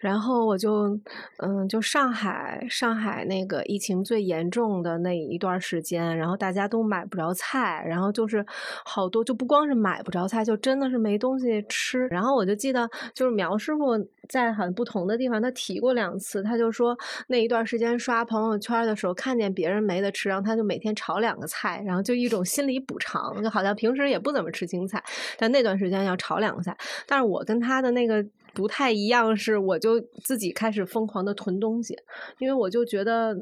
[0.00, 0.98] 然后我就，
[1.38, 8.44] 嗯，就上海上海那个疫情最严重的那一段时间，然后大家都买不着菜，然后就是
[8.84, 12.08] 好多就不光是买不着菜，就真的是没东西吃。
[12.08, 13.92] 然后我就记得，就是苗师傅
[14.28, 23.11] 在很不同的地方他提过两次，他就说那一段时间刷朋友圈的时候，看见别人没得吃，然后他就每天炒两个菜，然后就一种心理补偿，
[23.42, 25.02] 就好像平时也不怎么吃青菜，
[25.36, 26.76] 但那段时间要炒两个菜。
[27.06, 31.96] 但是我跟他的那个不太一样，是我就自己开始疯狂的囤东西，
[32.38, 33.34] 因为我就觉得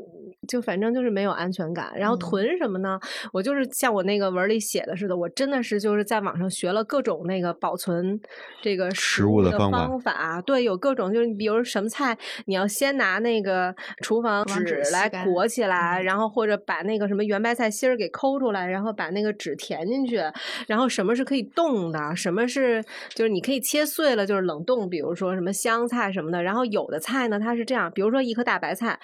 [0.48, 1.92] 就反正就是没有安全感。
[1.96, 2.98] 然后嗯囤什么呢？
[3.32, 8.20] 我就是像我那个文里写的似的，我真的是就是在网上学了各种那个保存
[8.62, 10.40] 这个食物的方法方法。
[10.42, 20.20] 对，有各种就是比如什么菜，你要先拿那个厨房纸纸来裹起来，嗯然后或者把那个什么圆白菜心儿给抠出来，然后把那个纸填进去，
[20.66, 22.82] 然后什么是可以冻的，什么是
[23.14, 26.42] 就是你可以切碎了就是冷冻，比如说什么香菜什么的。
[26.42, 28.98] 然后有的菜呢，它是这样，比如说一颗大白菜，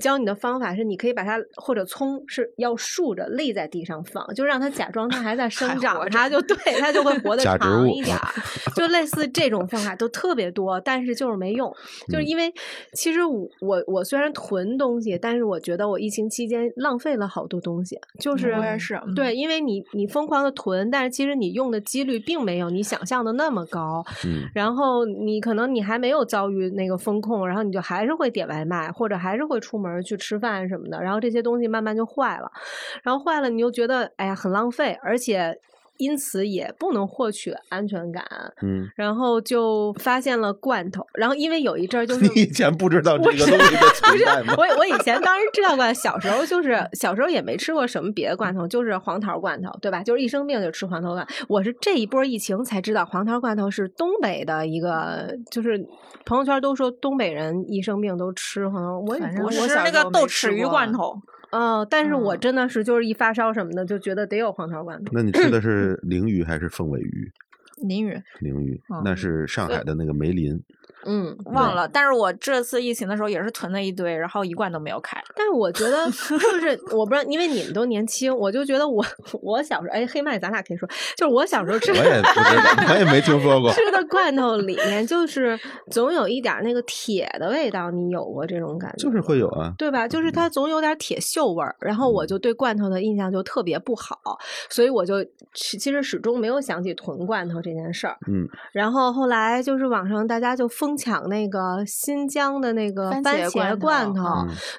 [0.00, 8.16] 教你的方法是你可以把它或者葱是要竖着立在地上放，就让它假装它还在生长，它就 对它就会活得长一点。
[8.74, 11.72] 就类似这种方法都特别多，但是就是没用，
[12.08, 12.52] 就是嗯因为
[12.94, 32.48] 其实我我我虽然囤东西，但是我觉得我疫情期间浪费了好多东西，就是我也是嗯对，因为你你疯狂的囤，但是其实你用的几率并没有你想象的那么高，嗯然后你你可能你还没有遭遇那个风控，然后你就还是会点外卖，或者还是会出门去吃饭什么的，然后这些东西慢慢就坏了，
[33.02, 35.58] 然后坏了你又觉得哎呀很浪费，而且
[35.98, 38.24] 因此也不能获取安全感，
[38.62, 44.54] 嗯，然后就发现了罐头，然后因为有一阵儿就是 你以前不知道这个东西的存在吗？
[44.56, 50.02] 我我以前当然知道罐，小时候就是小时候也没吃过什么别的罐头，就是黄桃罐头，对吧？
[50.02, 51.26] 就是一生病就吃黄桃罐。
[51.48, 55.78] 我是这一波疫情才知道黄桃罐头是东北的一个，就是
[56.24, 61.14] 朋友圈都说东北人一生病都吃黄桃，我也不是我那个豆豉鱼罐头，
[61.54, 65.12] 哦，但是我嗯真的是就是一发烧什么的就觉得得有黄桃罐头。
[65.14, 67.32] 那你吃的是 鲮鱼还是凤尾鱼？
[67.82, 70.60] 鲮鱼鲮鱼，嗯那是上海的那个梅林。
[71.06, 75.20] 嗯，忘了，但是我这次疫情的时候也是囤了一堆，然后一罐都没有开。
[75.34, 79.04] 但是我觉得 就是我不知道，因为你们都年轻，我就觉得我
[79.42, 83.70] 我小时候，哎，黑麦咱俩可以说，就是我小时候吃我也不知道，我也没听说过。
[83.72, 85.58] 吃的罐头里面就是
[85.90, 89.04] 总有一点那个铁的味道，你有过这种感觉？
[89.04, 90.06] 就是会有啊，对吧？
[90.08, 94.16] 就是它总有点铁锈味儿，然后我就对罐头的印象就特别不好，
[94.70, 98.16] 所以我就其其实始终没有想起囤罐头这件事儿。
[98.28, 104.24] 嗯，然后后来就是网上大家就疯抢那个新疆的那个番番茄茄罐头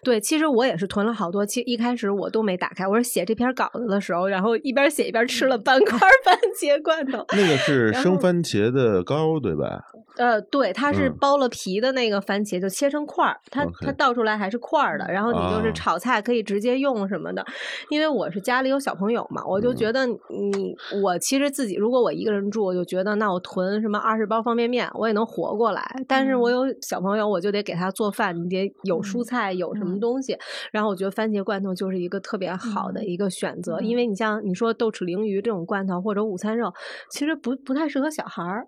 [0.04, 1.46] 对，其实我也是囤了好多。
[1.46, 7.26] 其实一开始我都没打开，我是写这篇稿子的时候，然后一边写一边吃了半块番茄罐头。
[7.32, 9.82] 那个是生番茄的膏，对吧？
[10.18, 17.46] 呃，对，它是嗯剥了皮的那个番茄，就切成块儿，它它倒出来还是块儿的，然后你就是啊炒菜可以直接用什么的。
[17.90, 25.84] 因为我是家里有小朋友嘛，我就嗯觉得你我其实自己如果我一个人住，我就觉得那我囤什么二十包方便面，我也能活过来。
[26.08, 30.38] 但是我有小朋友，我就得给他做饭，你得有蔬菜，有什么嗯东西。
[30.72, 36.74] 然后我觉得番茄罐头就是一个特别好的一个选择，因为你像你说豆豉鲮鱼这种罐头或者午餐肉，
[37.10, 38.68] 其实不不太适合小孩儿。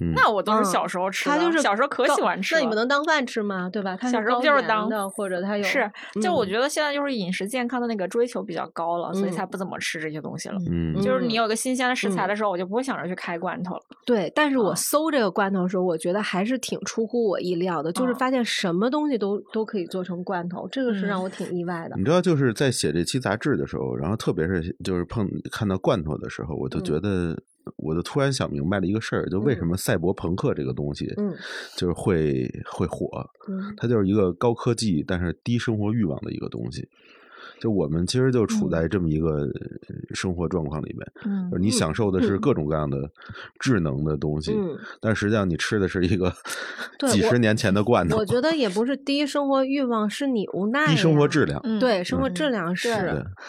[0.00, 2.60] 嗯，那我都是嗯小时候吃的，它就是小时候可喜欢吃了。
[2.60, 3.68] 那你们能当饭吃吗？
[3.72, 3.96] 对吧？
[4.00, 10.56] 它小时候就是当的，或者他有是，就我嗯觉得现在就是饮食健康的那个追求比较高了，所以嗯才不怎么吃这些东西了。
[10.70, 13.82] 嗯就是你嗯有个新鲜的食材嗯的时候，我就不会想着去开罐头了。
[14.04, 22.04] 对，但是我啊搜这个罐头的时候，我觉得还是挺出乎我意料的，就是嗯发现什么东西都都可以做成罐头，这个是让嗯我挺意外的你。
[22.04, 27.36] 知道，就是在写这期杂志的时候，然后特别是就是碰看到罐头的时候，我就嗯觉得，
[27.76, 31.34] 我就突然想明白了一个事儿，就为什嗯么赛博朋克这个东西，嗯
[31.76, 33.08] 就是会会火，
[33.48, 36.88] 嗯它就是一个高科技但是低生活欲望的一个东西。
[37.62, 42.98] 就我们其实就处嗯在这么一个呃生活状况里面，嗯你享受的是嗯各种各样的
[43.60, 46.32] 智能的东西，嗯，但实际上你吃的是一个
[47.08, 51.60] 几十年前的罐头我，觉得也不是低生活欲望，是你无奈低生活质量。
[51.62, 52.90] 嗯，对，生活嗯质量，是。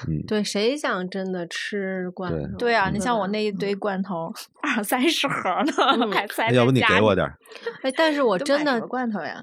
[0.08, 2.58] 嗯，对，谁想真的吃罐头？
[2.60, 7.36] 对啊，你像我那一堆罐头，二三十盒呢，嗯 还塞哎要不你给我点儿？
[7.82, 9.42] 哎，但是我真的罐头呀？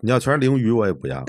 [0.00, 1.24] 你要全是鲮鱼，我也不要。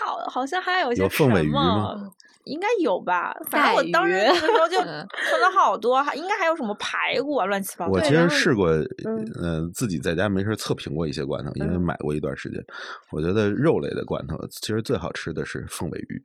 [0.00, 1.96] 好，好像还有一些有凤尾鱼吗？
[2.44, 7.92] 应该有吧，反正我当时鱼那个时候就嗯囤了好多，还应该还有什么排骨啊，乱七八糟。
[7.92, 8.68] 我其实试过，
[9.04, 12.60] 嗯呃，自己在家没事测评过一些罐头，因为嗯买过一段时间。
[13.12, 16.20] 我觉得肉类的罐头其实最好吃的是凤尾鱼，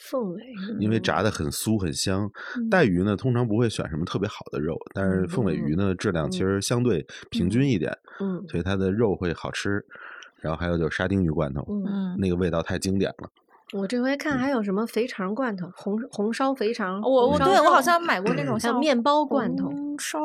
[0.00, 0.42] 凤尾，
[0.78, 2.30] 因为嗯炸的很酥很香。
[2.70, 9.84] 带鱼呢，通常不会选什么特别好的肉，但是凤尾鱼呢，质量其实相对平均一点，嗯所以它的肉会好吃。
[10.40, 13.30] 然后还有就是沙丁鱼罐头，嗯，嗯，那个味道太经典了。
[13.74, 20.18] 我这回嗯看还有什么肥肠罐头，红红烧肥肠，我我对我好像买过那种像面包罐头红烧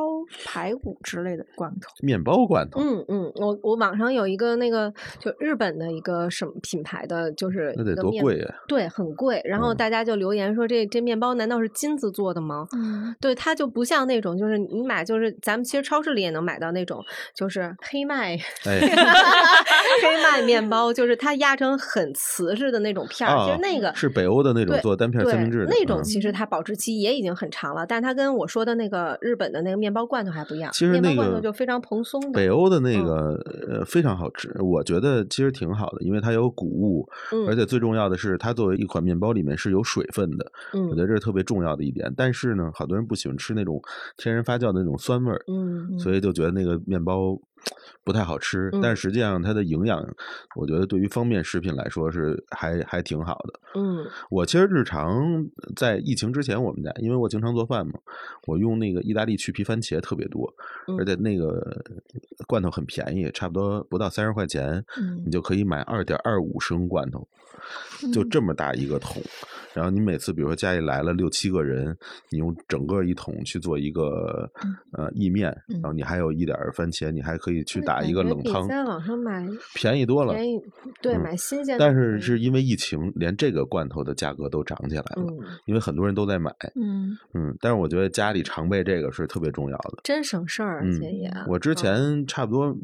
[0.46, 1.90] 排骨之类的罐头。
[2.02, 8.56] 面包罐头，嗯嗯，我我网上有一个那个就日本的一个什么品牌的，就是那得多贵呀！
[8.68, 9.42] 对，很贵。
[9.46, 12.68] 然后嗯大家就留言说这这面包难道是金子做的吗？
[12.76, 17.04] 嗯，对，它就不像那种，就是你买，就是咱们其实超市里也能买到那种，
[17.36, 18.36] 就是黑麦
[18.66, 18.80] 哎，
[20.02, 23.36] 黑麦面包，就是它压成很瓷实的那种片儿。
[23.46, 30.72] 其啊实那个是北欧的那种做单片对三明治的那种，嗯其实它保质期也已经很长了，但它跟我说的那个日本的那个面包罐头还不一样。
[30.72, 32.32] 其实那个就非常蓬松的。
[32.32, 33.16] 北欧的那嗯个
[33.68, 37.08] 呃非常好吃，我觉得其实挺好的，因为它有谷物，
[37.48, 42.12] 而嗯且最重要的是它作为一款面包里面是有水分的，我嗯觉得这是特别重要的一点。
[42.16, 43.82] 但是呢，好多人不喜欢吃那种
[44.16, 47.38] 天然发酵的那种酸味儿，嗯所以就觉得那个面包
[48.08, 48.72] 不太好吃。
[48.82, 50.02] 但实际上它的营养，
[50.56, 53.60] 我觉得对于方便食品来说是还还挺好的。
[53.76, 54.08] 嗯。
[54.30, 58.00] 我其实日常在疫情之前，我们家因为我经常做饭嘛，
[58.46, 60.48] 我用那个意大利去皮番茄特别多，
[60.98, 61.06] 而嗯。
[61.06, 61.84] 且那个
[62.48, 65.22] 罐头很便宜，差不多不到三十块钱，嗯。
[65.26, 67.28] 你就可以买二点二五升罐头，
[68.14, 68.30] 就嗯。
[68.30, 69.22] 这么大一个桶。
[69.74, 71.96] 然后你每次比如说家里来了六七个人，
[72.32, 74.50] 你用整个一桶去做一个
[74.92, 80.34] 呃意面，然后你还有一点番茄，你还可以去打一个冷汤，在网上买便宜多了。
[80.34, 80.60] 便宜，
[81.02, 81.94] 对，嗯买新鲜的但。
[81.94, 86.52] 是是因为疫情，连这个罐头的价格都涨起来了，嗯，因为很多人都在买。
[86.76, 90.00] 嗯嗯，但是我觉得家里常备这个是特别重要的。
[90.04, 92.76] 真省事儿，而嗯且也我之嗯前差不多，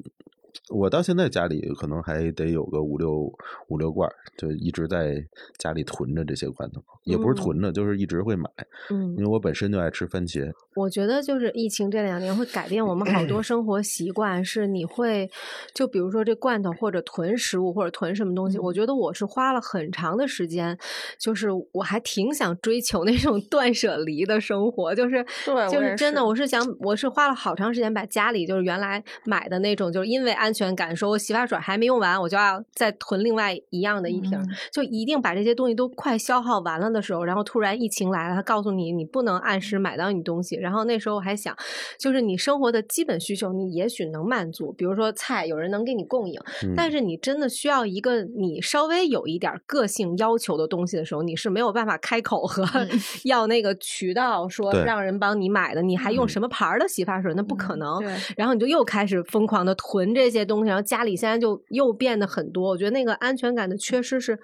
[0.69, 3.31] 我到现在家里可能还得有个五六
[3.67, 5.15] 五六罐，就一直在
[5.57, 7.35] 家里囤着这些罐头，也不是嗯。
[7.43, 8.49] 囤着，就是一直会买，
[8.89, 10.51] 嗯因为我本身就爱吃番茄。
[10.75, 15.29] 我觉得就是疫情这两年会改变我们好多生活习惯，是你会
[15.73, 20.77] 就比如说这罐头或者囤食物或者囤什么东西，我觉得我是花了很长的时间，
[21.19, 34.47] 就是我还挺想追求那种 断舍离的生活，就是对就是真的，我是想我是花了好长时间把家里就是原来买的那种，就是因为安全感，说我洗发水还没用完，我就要再囤另外一样的一瓶，嗯。
[34.71, 40.55] 就一定把这些东西都快消耗完了的时候，然后突然疫情来了，他告诉你你不能按时买到你东西。
[40.55, 41.55] 然后那时候我还想，
[41.97, 52.63] 就是你生活的基本需求，你也许能满足，比如说菜有人能给你供应，嗯、但是你真的需要一个你稍微有一点个性要求的东西的时候，你是没有办法开口和
[53.25, 55.81] 要那个渠道说让人帮你买的。
[55.81, 57.33] 你还用嗯什么牌儿的洗发水？
[57.35, 58.01] 那不可能。
[58.35, 62.69] 然后你就又开始疯狂的囤这些东西，然后家里现在就又变得很多。
[62.69, 64.37] 我觉得那个安全感的缺失是，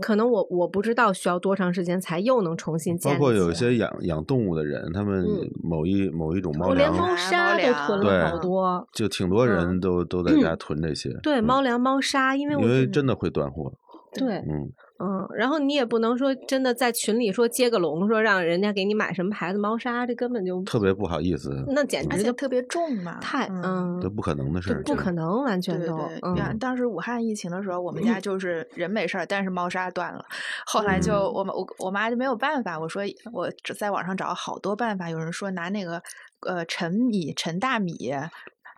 [0.00, 8.88] 可能我我不知道需要多长时间才又能重新建包括有一些养养动物的人，他们嗯某一某一种猫粮，猫砂都囤了好多。
[8.92, 11.08] 就挺多人嗯都、都在家囤这些。
[11.22, 13.72] 对，嗯猫粮、猫砂，因为我因为真的会断货。
[14.12, 25.96] 对，嗯，嗯，然后你也不能说真的在群里说接个龙，说让人家给你买什么牌子猫砂，这根本就特别不好意思，那简直就特别重嘛，太嗯，这不可能的事儿，不可能完全都
[26.34, 30.24] 你看当时武汉疫情的时候，我们家就是人没事儿，但是猫砂断了。
[30.66, 36.02] 后来就嗯我们我我妈就没有办法，我说我只在网上找了好多办法，有人说拿那个
[36.40, 38.12] 呃陈米陈大米。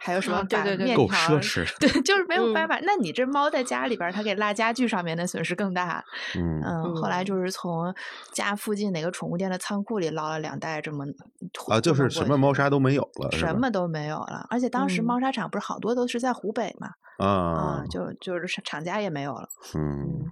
[0.03, 1.79] 还有什么把啊对对对够面条奢侈。
[1.79, 2.81] 对， 就是没有办嗯法。
[2.83, 6.03] 那你这猫在家里边儿，它给落家具上面的损失更大。
[6.37, 7.95] 嗯嗯，后来嗯就是从
[8.33, 11.05] 家附近哪个宠物店的仓库里捞了两袋这么
[11.69, 14.47] 啊，就是什么猫砂都没有了，什么都没有了。
[14.51, 19.49] 而且当时嗯猫砂厂不是好多都是在湖北嘛，啊啊，，就就是厂厂家也没有了。
[19.75, 20.25] 嗯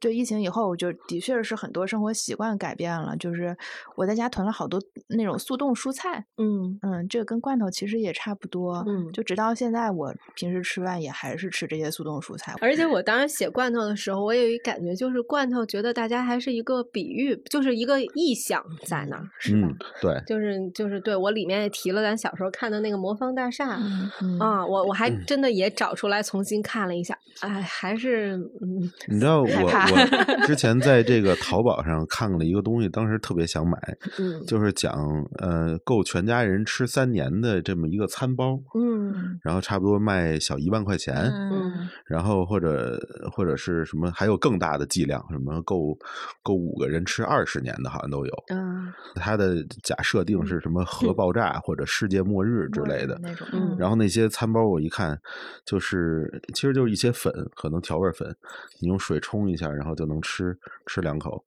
[0.00, 3.16] 对，疫情以后，就的确是很多生活习惯改变了。
[3.16, 3.56] 就是
[3.96, 8.82] 我在家囤了好多那种速冻蔬菜，嗯嗯，这个跟罐头其实也差不多。
[8.88, 12.54] 嗯就直到现在，我平时吃饭也还是吃这些速冻蔬菜。
[12.60, 19.68] 而且我当时写罐头的时候，我有一感觉，就是罐头觉得大家还是一个比喻，就是一个意象在那儿，是吧？
[19.68, 23.76] 嗯，对，就是就是对我里面也提了咱小时候看的那个魔方大厦。
[23.80, 33.78] 嗯嗯啊，我我还嗯真的也找出来重新看了一下，哎，还是嗯，你知道我我 之前在这个淘宝上看了一个东西，当时特别想买，
[34.18, 34.92] 嗯就是讲
[35.38, 39.01] 呃够全家人吃三年的这么一个餐包，嗯
[39.42, 42.98] 然后差不多卖小一万块钱，嗯然后或者
[43.32, 45.98] 或者是什么还有更大的剂量，什么够
[46.42, 48.44] 够五个人吃二十年的，好像都有。
[48.48, 53.18] 嗯它的假设定是什么核爆炸或者世界末日之类的。
[53.22, 53.46] 那种。
[53.52, 55.18] 嗯然后那些餐包我一看，
[55.64, 58.36] 就是其实就是一些粉，可能调味粉，
[58.80, 61.44] 你用水冲一下，然后就能吃吃两口。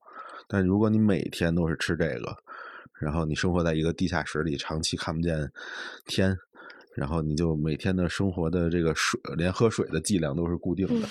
[0.48, 2.36] 但如果你每天都是吃这个，
[3.00, 5.50] 然后你生活在一个地下室里，长期看不见
[6.06, 6.36] 天，
[6.96, 11.06] 然后你就每天的生活的这个水，连喝水的剂量都是固定的，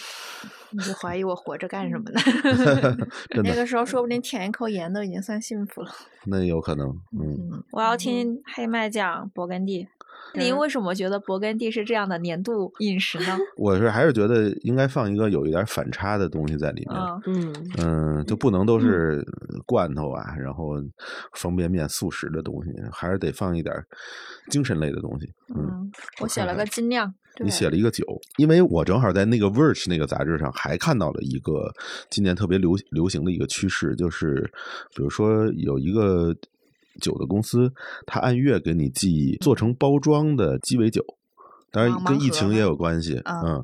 [0.72, 2.20] 你就怀疑我活着干什么呢？
[3.44, 5.92] 那个时候说不定舔一口盐都已经算幸福了。
[6.26, 7.64] 那有可能，嗯。
[7.72, 9.88] 我要听黑麦酱勃艮第。
[10.34, 13.38] 您为什么觉得勃艮第是这样的年度饮食呢？
[13.56, 17.00] 我是还是觉得应该放一个有一点反差的东西在里面。
[17.26, 19.26] 嗯嗯，就不能都是
[19.66, 20.74] 罐头啊，然后
[21.34, 23.74] 方便面、速食的东西，还是得放一点
[24.50, 25.32] 精神类的东西。
[25.56, 27.14] 嗯，我写了个精酿。
[27.44, 28.06] 你写了一个酒，
[28.38, 31.70] 因为我正好在那个《Verge》那个杂志上还看到了一个
[32.10, 34.50] 今年特别流流行的一个趋势，就是
[34.96, 36.36] 比如说有一个。
[37.02, 37.72] 酒的公司，
[38.06, 41.04] 他按月给你寄做成包装的鸡尾酒，
[41.72, 43.64] 当然跟疫情也有关系，嗯，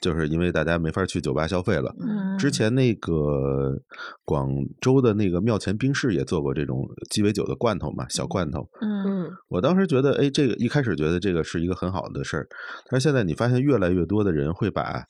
[0.00, 1.94] 就是因为大家没法去酒吧消费了。
[2.40, 3.78] 之前那个
[4.24, 8.66] 广州的那个庙前冰室也做过这种鸡尾酒的罐头嘛，小罐头。
[8.80, 12.48] 嗯，我当时觉得，哎，这个一开始觉得这个是一个很好的事儿，
[12.88, 15.04] 但是现在你发现越来越多的人会把。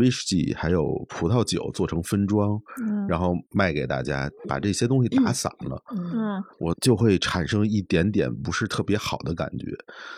[0.00, 2.60] 威士忌还有葡萄酒做成分装，
[3.08, 9.66] 然后卖给大家，把这些东西打散了，嗯，我就会产生一点点不是特别好的感觉。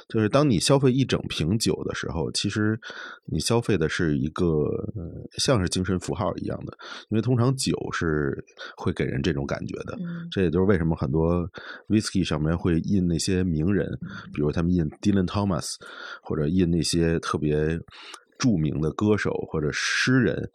[0.09, 2.81] 就是当你消费一整瓶酒的时候，其实
[3.27, 4.65] 你消费的是一个
[5.37, 6.77] 像是精神符号一样的，
[7.09, 8.45] 因为通常酒是
[8.77, 9.99] 会给人这种感觉的。
[10.31, 11.49] 这也就是为什么很多
[11.89, 13.87] whisky 上面会印那些名人，
[14.33, 15.75] 比如他们印 Dylan Thomas，
[16.23, 17.79] 或者印那些特别。
[18.39, 20.51] 著名的歌手或者诗人，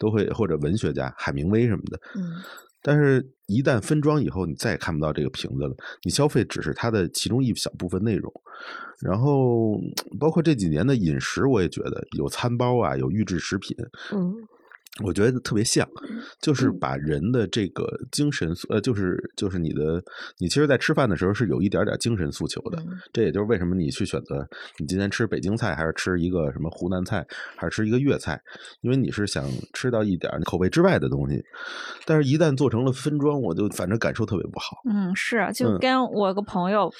[0.00, 2.34] 都会或者文学家海明威什么的，嗯，
[2.82, 5.76] 但是，一旦分装以后，你再也看不到这个瓶子了。
[6.02, 8.28] 你消费只是它的其中一小部分内容，
[9.00, 9.80] 然后
[10.18, 13.76] 包括这几年的饮食，我也觉得有餐包啊，有预制食品，
[14.12, 14.34] 嗯。
[15.04, 15.88] 我觉得特别像，
[16.40, 20.02] 就是把人的这个精神，呃，就是就是你的，
[20.38, 22.82] 你其实，在吃饭的时候是有一点点精神诉求的。
[23.12, 24.44] 这也就是为什么你去选择
[24.78, 27.24] 你今天吃北京菜，还是吃一个什么湖南菜，
[27.56, 28.40] 还是吃一个粤菜，
[28.80, 31.40] 因为你是想吃到一点口味之外的东西。
[32.04, 34.78] 但是，一旦做成了分装，我就反正感受特别不好。
[34.90, 36.92] 嗯，是，就跟我个朋友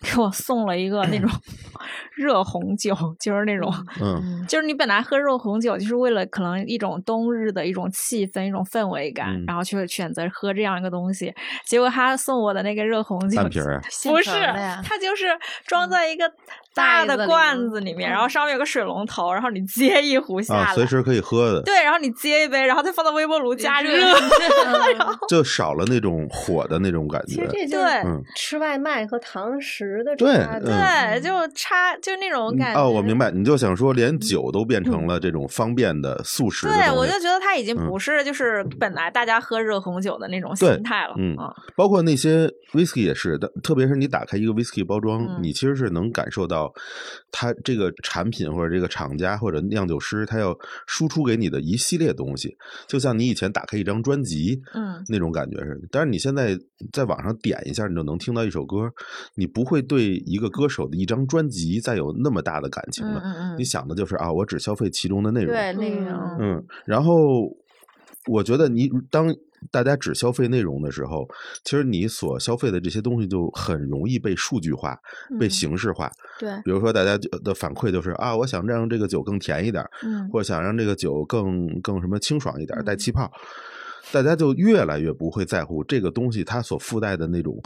[0.00, 1.28] 给我送了一个那种
[2.16, 3.70] 热红酒，就是那种，
[4.00, 7.02] 嗯，就是你本来喝热红酒，就是为了可能一种
[7.32, 7.52] 冬日。
[7.52, 11.34] 的一种气氛、一种氛围感，然后去选择喝这样一个东西。
[11.66, 14.30] 结果他送我的那个热红酒， 半瓶儿，不是，
[14.82, 15.26] 它就是
[15.66, 16.32] 装在一个
[16.74, 21.60] 大的罐子里面，然后上面有个水龙头，然后你接一壶下来，随时可以喝的。
[21.62, 23.90] 对，然后你接一杯，然后再放到微波炉加热，
[25.28, 27.34] 就少了那种火的那种感觉。
[27.34, 28.02] 其实这对
[28.34, 32.80] 吃外卖和堂食的对对，就差就那种感觉。
[32.80, 36.66] 哦，我明白，你就想说，连酒都变成了这种方便的速食。
[36.66, 37.42] 对，我就觉得。
[37.42, 41.36] 它已经不是就是本来大家喝热红酒的那种心态了，嗯，
[41.74, 46.61] 包括那些 whisky 也是的，特别是你打开一个 whisky 包装，你其实是能感受到
[47.30, 50.56] 它这个产品或者这个厂家或者酿酒师他要
[50.86, 52.56] 输出给你的一系列东西，
[52.86, 55.88] 就像你以前打开一张专辑，嗯，那种感觉似的。
[55.90, 56.58] 但是你现在
[56.92, 58.92] 在网上点一下，你就能听到一首歌，
[59.34, 67.56] 你不会对一个歌手的一张专辑再有那么大的感情了，嗯嗯，你想的就是啊，我只消费其中的内容，对内容，嗯，然后。
[68.30, 69.34] 我觉得你当
[69.70, 71.28] 大家只消费内容的时候，
[71.64, 74.98] 其实你所消费的这些东西就很容易被数据化、
[75.38, 76.10] 被形式化。
[76.38, 83.30] 对，比如说大家的反馈就是啊，我想让这个酒更甜一点，嗯，或者想让这个酒更更什么清爽一点，带气泡。
[84.10, 87.56] 大家就越来越不会在乎这个东西它所附带的那种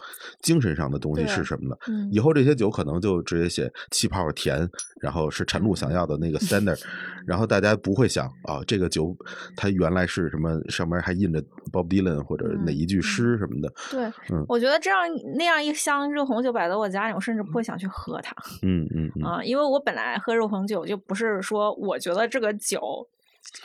[0.42, 1.78] 精神上的东西是什么了。
[2.10, 4.68] 以后这些酒可能就直接写气泡甜，
[5.00, 6.80] 然后是陈露想要的那个 standard，
[7.26, 9.16] 然后大家不会想啊，这个酒
[9.56, 13.72] 它原来是什么，上面还印着 Bob Dylan 或者哪一句诗什么的。
[13.90, 14.98] 对，嗯，我觉得这样
[15.36, 18.34] 那样一箱热红酒摆在我家里，我甚至不会想去喝它。
[18.62, 23.08] 嗯嗯啊，因为我本来喝热红酒就不是说我觉得这个酒。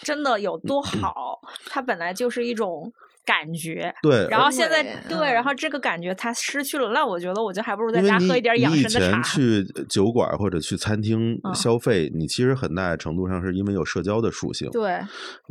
[0.02, 1.40] 真的有多好？
[1.66, 2.92] 它本来就是一种
[3.26, 4.28] 感觉，对。
[4.30, 9.22] 然后现在对，然后这个感觉它失去了，那我觉得我就还不如在家喝一点养生的茶。
[9.22, 14.70] 去酒馆或者去餐厅消费，你其实很大程度上是因为有社交的属性。
[14.72, 15.00] 对，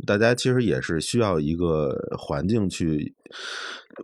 [0.05, 3.15] 大家其实也是需要一个环境去。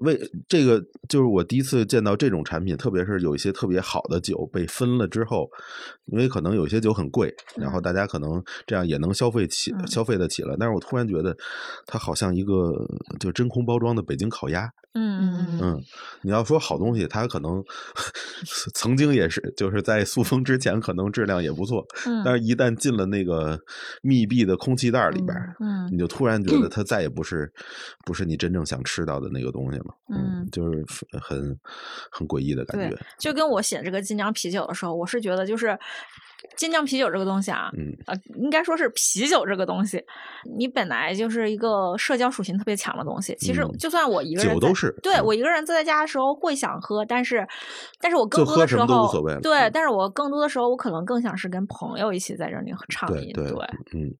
[0.01, 5.49] 为这个就是我第一次见到这种产品，特别是有一些特别好的酒被分了之后，
[6.05, 10.55] 因为可能有些酒很贵，然后大家可能这样也能消费起消费得起了。
[10.59, 11.36] 但是我突然觉得，
[11.86, 12.73] 它好像一个
[13.19, 14.69] 就真空包装的北京烤鸭。
[14.98, 15.84] 嗯嗯嗯，
[16.22, 17.64] 你要说好东西，它可能
[18.74, 21.86] 曾经也是，就是在塑封之前可能质量也不错，
[22.26, 23.60] 但是一旦进了那个
[24.02, 27.52] 密闭的空气袋里边，嗯，你就突然觉得 它再也不是
[28.06, 30.84] 不是你真正想吃到的那个东西了，嗯，就是
[31.22, 31.58] 很
[32.12, 32.98] 很诡异的感觉。
[33.20, 35.78] 就跟我写这个精酿啤酒的时候，我是觉得就是。
[36.55, 40.03] 精酿啤酒这个东西啊，嗯呃，应该说是啤酒这个东西，
[40.57, 43.35] 你本来就是一个社交属性特别强的东西。
[43.39, 47.47] 其实嗯就算我一个人在酒都是嗯对我一个人坐在家的时候会想喝，但是，
[47.99, 53.31] 但是我更多的时候么都无所谓了对，嗯但是我更多的时候我可能更想是跟朋友一起在这里畅饮。
[53.33, 54.13] 对对嗯，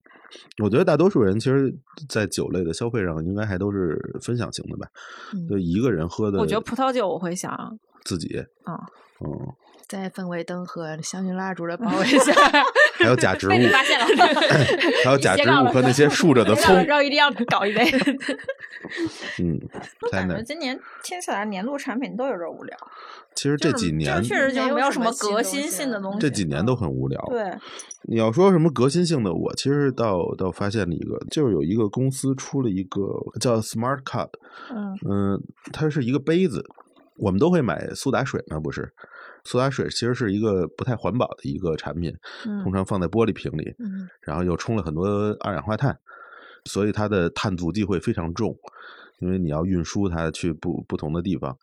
[0.63, 1.74] 我觉得大多数人其实，
[2.09, 4.88] 在酒类的消费上，应该还都是分享型的吧。
[5.34, 8.80] 嗯就一个人喝的，我觉得葡萄酒我会想，自己，啊
[9.20, 9.30] 嗯，
[9.88, 12.34] 在氛围灯和香薰蜡烛的包围 下，
[13.00, 14.06] 还有假植物，发现了，
[15.06, 17.84] 还有假植物和那些 竖着的葱然后，一定要搞一杯。
[19.40, 19.60] 嗯，
[20.12, 20.44] 在那感觉。
[20.44, 22.78] 今年听起来年度产品都有点无聊，
[23.34, 26.20] 其实这几年，确实就没有什么没有什么革新性的东西。
[26.20, 27.22] 这几年都很无聊。
[27.30, 27.54] 对，
[28.04, 33.02] 你要说什么革新性的，我其实倒倒发现了一个，就是有一个公司出了一个
[33.40, 34.30] 叫 Smart Cup，
[34.70, 36.66] 嗯嗯，它是一个杯子，
[37.18, 38.92] 我们都会买苏打水嘛，不是？
[39.48, 42.12] 苏打水其实是一个不太环保的一个产品，
[42.43, 45.08] 通嗯常放在玻璃瓶里，嗯然后又充了很多
[45.39, 45.98] 二氧化碳，
[46.66, 48.54] 所以它的碳足迹会非常重，
[49.20, 51.58] 因为你要运输它去不不同的地方。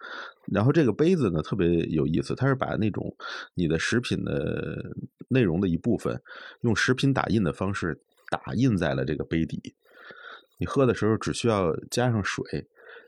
[0.46, 3.14] 然后这个杯子呢特别有意思，它是把那种
[3.52, 4.82] 你的食品的
[5.28, 6.18] 内容的一部分，
[6.62, 9.74] 用食品打印的方式打印在了这个杯底。
[10.56, 12.42] 你喝的时候只需要加上水，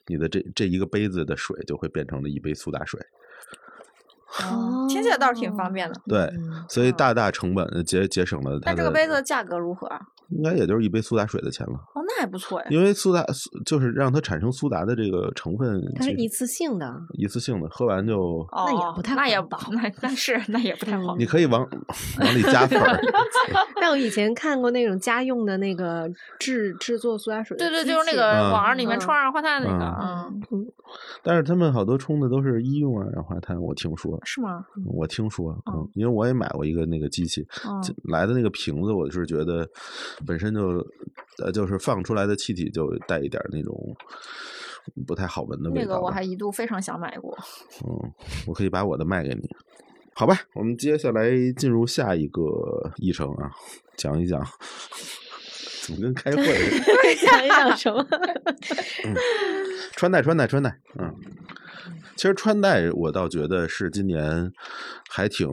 [0.07, 3.01] 你的这这一个杯子的水就会变成了一杯苏打水。
[4.43, 6.01] 哦听起来倒是挺方便的。
[6.07, 8.61] 对，嗯所以大大成本呃节节省了它的。
[8.67, 10.01] 但这个杯子的价格如何啊？
[10.31, 11.75] 应该也就是一杯苏打水的钱了。
[11.95, 12.67] 哦，那还不错呀。
[12.71, 13.25] 因为苏打
[13.65, 21.17] 就是让它产生苏打的这个成分，它是一次性的，一次性的，喝完就哦，那也不太那也不好那那是那也不太好。
[21.17, 21.61] 你可以往
[22.21, 22.81] 往里加粉。
[23.81, 30.67] 但我以前看过那种家用的那个制制作苏打水对对，就是那个嗯网上里面嗯充二氧化碳那个，嗯嗯，
[31.23, 34.65] 但是他们好多冲的都是医用二氧化碳，我听说，是吗？
[34.87, 37.47] 我听说，嗯嗯，因为我也买过一个那个机器，
[38.05, 39.69] 来的那个瓶子，我是觉得
[40.27, 40.85] 本身就
[41.45, 43.75] 呃就是放出来的气体就带一点那种
[45.07, 45.93] 不太好闻的味道吧。
[45.93, 47.37] 那个我还一度非常想买过。
[47.87, 48.13] 嗯，
[48.47, 49.49] 我可以把我的卖给你。
[50.15, 52.43] 好吧，我们接下来进入下一个
[52.97, 53.51] 议程啊，
[53.97, 54.41] 讲一讲，
[55.83, 57.15] 怎么跟开会似 的？
[57.27, 58.07] 想一讲什么？
[59.93, 60.79] 穿戴，穿戴，穿戴。
[60.99, 61.15] 嗯，
[62.17, 64.53] 其实穿戴我倒觉得是今年
[65.09, 65.49] 还挺，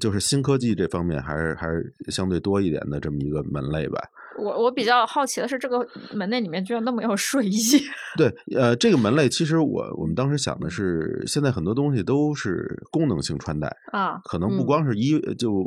[0.00, 3.98] 就是新科技这方面还是还是相对多一点的这么一个门类吧。
[4.38, 7.58] 我我比较好奇的是，这个门类里面居然那么有睡衣。
[8.16, 15.64] 对，呃，这个门类其实我我们当时想的是，现在很多东西都是功能性穿戴，啊可能不嗯光是衣、就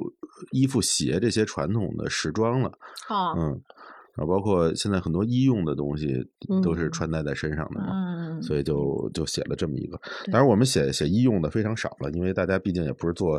[0.51, 2.71] 衣服、鞋这些传统的时装了，
[3.09, 3.61] 啊嗯，
[4.15, 6.25] 然后包括现在很多医用的东西
[6.63, 7.87] 都是嗯穿戴在身上的嘛。
[7.91, 9.99] 嗯，所以就就写了这么一个，
[10.31, 13.35] 当然我们写写医用的非常少了，因为大家毕竟也不是做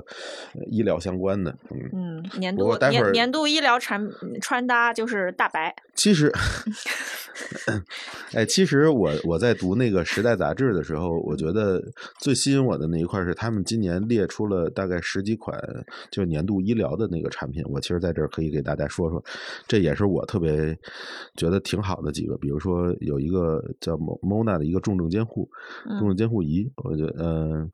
[0.55, 4.09] 呃医疗相关的，嗯，嗯，年度年年度医疗产
[4.41, 5.75] 穿搭就是大白。
[5.95, 6.33] 其实，
[8.33, 11.83] 哎，其实我我在读那个《时代》杂志的时候，我觉得
[12.19, 15.59] 最吸引我的那一块是他们今年列出了大概十几款
[16.11, 19.23] 就年度医疗的那个产品，我其实在这儿可以给大家说说，
[19.69, 20.53] 这也是我特别
[21.37, 25.49] 觉得挺好的几个，比如说有一个叫 Mona 的一个重症监护
[25.99, 27.71] 重症监护仪，我觉得嗯、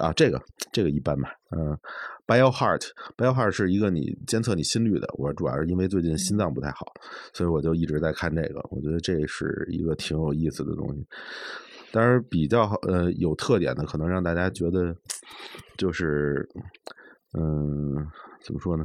[0.00, 0.40] 啊这个
[0.72, 1.78] 这个一般吧，嗯、
[2.26, 5.06] BioHeart，BioHeart 是一个你监测你心率的。
[5.18, 6.86] 我主要是因为最近心脏不太好，
[7.34, 8.60] 所以我就一直在看这个。
[8.70, 11.06] 我觉得这是一个挺有意思的东西。
[11.92, 14.96] 当然，比较好呃有特点的，可能让大家觉得
[15.76, 16.48] 就是
[17.38, 17.94] 嗯
[18.42, 18.84] 怎么说呢？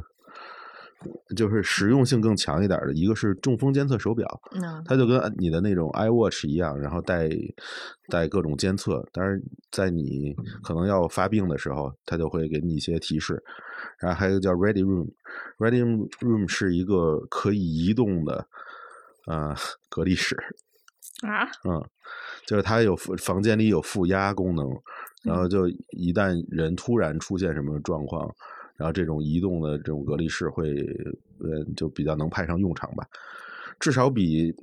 [1.36, 7.28] 就是实用性更强一点的，一个是中风监测手表，嗯它就跟你的那种 iWatch 一样，然后带
[8.08, 9.06] 带各种监测。
[9.12, 9.40] 当然，
[9.70, 13.42] 在你可能要发病的时候，它就会给你一些提示。
[14.00, 18.46] 然后还有一个叫 Ready Room，Ready Room 是一个可以移动的
[19.26, 19.54] 呃
[19.88, 20.36] 隔离室，
[21.22, 21.84] 啊，嗯，
[22.44, 24.68] 就是它有房间里有负压功能，
[25.22, 28.28] 然后就一旦人突然出现什么状况，
[28.78, 30.74] 然后这种移动的这种隔离室会
[31.40, 33.06] 呃就比较能派上用场吧，
[33.78, 34.54] 至少比。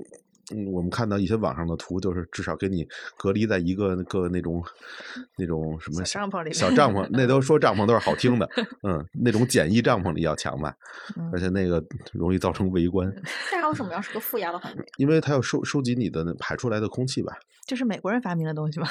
[0.54, 2.88] 嗯，我们看到一些网上的图，就是至少给你
[3.18, 4.64] 隔离在一个个那种
[5.38, 8.50] 那种什么小帐篷里小帐篷，那都说帐篷都是好听的，
[8.84, 10.76] 嗯，那种简易帐篷里要强吧，
[11.18, 11.30] 嗯。
[11.34, 11.84] 而且那个
[12.14, 13.14] 容易造成围观，
[13.52, 14.84] 那它为什么要是个负压的环境？
[14.98, 18.88] 因为它要收收集你的那排出来的空气吧，这是美国人发明的东西吗？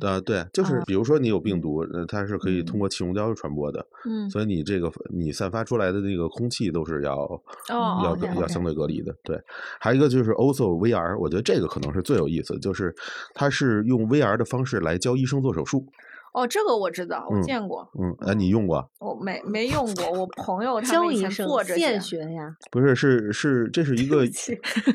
[0.00, 9.14] 呃，对，就是啊比如说你有病毒，呃，它是可以通过气溶胶传播的，嗯，所以你这个你散发出来的那个空气都是要哦要要相对隔离的。
[9.22, 9.40] 对，
[9.78, 12.94] 还有一个就是 also VR，我觉得这个可能是最有意思，就是
[13.34, 15.86] 它是用 VR 的方式来教医生做手术。
[16.34, 18.84] 哦，这个我知道，我嗯见过，嗯，哎，你用过？
[18.98, 24.26] 我没没用过，我朋友他教们以前学呀，不是，是是，这是一个，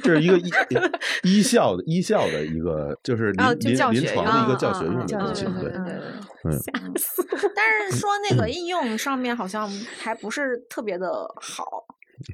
[0.03, 0.49] 这是一个医
[1.23, 5.95] 医校的医校的一个，就是临哦就教学的一个教学用的东西，对，对对对
[6.43, 6.51] 嗯，
[7.55, 11.65] 但是说那个应用上面好像还不是特别的好。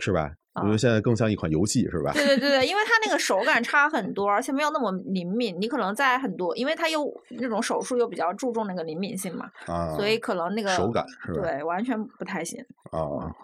[0.01, 0.31] 是吧？
[0.55, 2.11] 啊因为现在更像一款游戏，是吧？
[2.15, 5.55] 对对对对，因为它那个手感差很多，而且没有那么灵敏。
[5.59, 11.41] 你可能在很多，因为它又那种手术又比较注重那个灵敏性嘛，啊，所以可能那个手感是吧？
[11.41, 12.63] 对完全不太行。
[12.91, 12.99] 啊，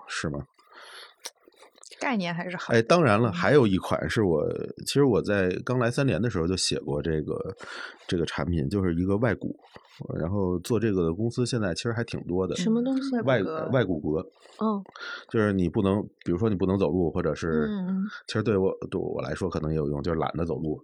[0.07, 0.39] 是吗？
[2.01, 2.73] 概念还是好。
[2.73, 4.43] 哎，当然了，还有一款是我，
[4.87, 7.55] 其实我在刚来三联的时候就写过这个
[8.07, 9.55] 这个产品，就是一个外骨，
[10.19, 12.55] 然后做这个的公司现在其实还挺多的。
[12.55, 13.15] 什么东西？
[13.21, 14.19] 外外骨骼，
[14.57, 14.83] 哦，
[15.29, 20.83] 就是你不能，比如说你不能走路，或者是，嗯其实对我对我来说可能也有用，就是懒得走路，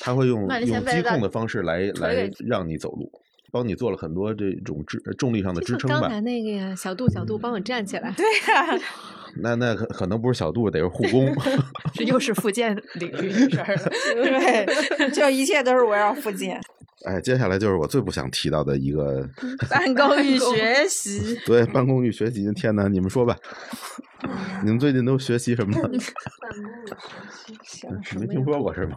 [0.00, 3.10] 他会用用机控的方式来来让你走路，
[3.50, 6.00] 帮你做了很多这种支重力上的支撑吧。
[6.00, 8.12] 刚才那个呀，小度小度帮我站起来。
[8.16, 8.78] 对呀、
[9.40, 11.34] 那那可可能不是小度，得是护工。
[11.94, 13.90] 这又是附件领域的事儿了。
[14.14, 16.60] 对，就一切都是围绕附件。
[17.04, 19.28] 哎，接下来就是我最不想提到的一个，
[19.70, 22.50] 办公与学习，对办公与学习。
[22.52, 23.36] 天哪，你们说吧，
[24.64, 25.88] 你们最近都学习什么呢？
[28.18, 28.96] 没听说过是吗？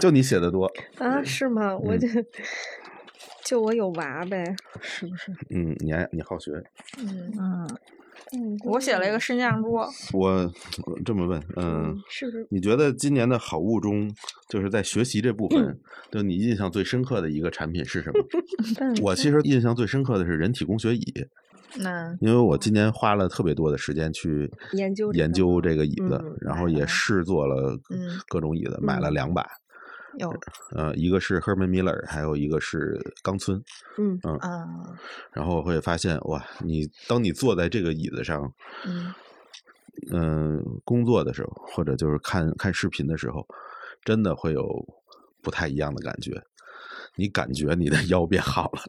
[0.00, 1.20] 就你写的多，啊？
[1.24, 1.76] 是吗？
[1.76, 1.98] 我嗯
[3.44, 5.32] 就就我有娃呗，是不是？
[5.50, 6.52] 嗯，你还你好学。
[6.98, 7.68] 嗯，嗯，
[8.32, 10.28] 嗯，我写了一个升降桌，我
[10.84, 12.46] 我这么问，嗯，是不是？
[12.50, 14.12] 你觉得今年的好物中，
[14.48, 15.78] 就是在学习这部分，
[16.10, 18.20] 就你印象最深刻的一个产品是什么？
[19.02, 21.14] 我其实印象最深刻的是人体工学椅，
[21.78, 29.46] 那因为我今年花了特别多的时间去研究这个研究这个椅子，嗯然后也试坐了嗯各种椅子，买了嗯两把，
[30.18, 30.32] 有
[30.74, 33.62] 呃，一个是 Herman Miller，还有一个是冈村。
[33.98, 34.66] 嗯啊，
[35.32, 38.52] 然后我会发现，哇，你当你坐在这个椅子上，
[38.84, 39.12] 嗯
[40.12, 43.46] 嗯、工作的时候，或者就是看看视频的时候，
[44.04, 44.64] 真的会有
[45.42, 46.42] 不太一样的感觉。
[47.18, 48.82] 你感觉你的 腰变好了，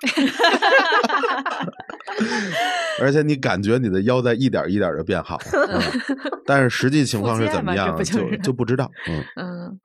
[3.00, 5.82] 而且你感觉你的腰在一点一点的变好，嗯，
[6.46, 8.92] 但是实际情况是怎么样，就就是就不知道。
[9.08, 9.80] 嗯嗯，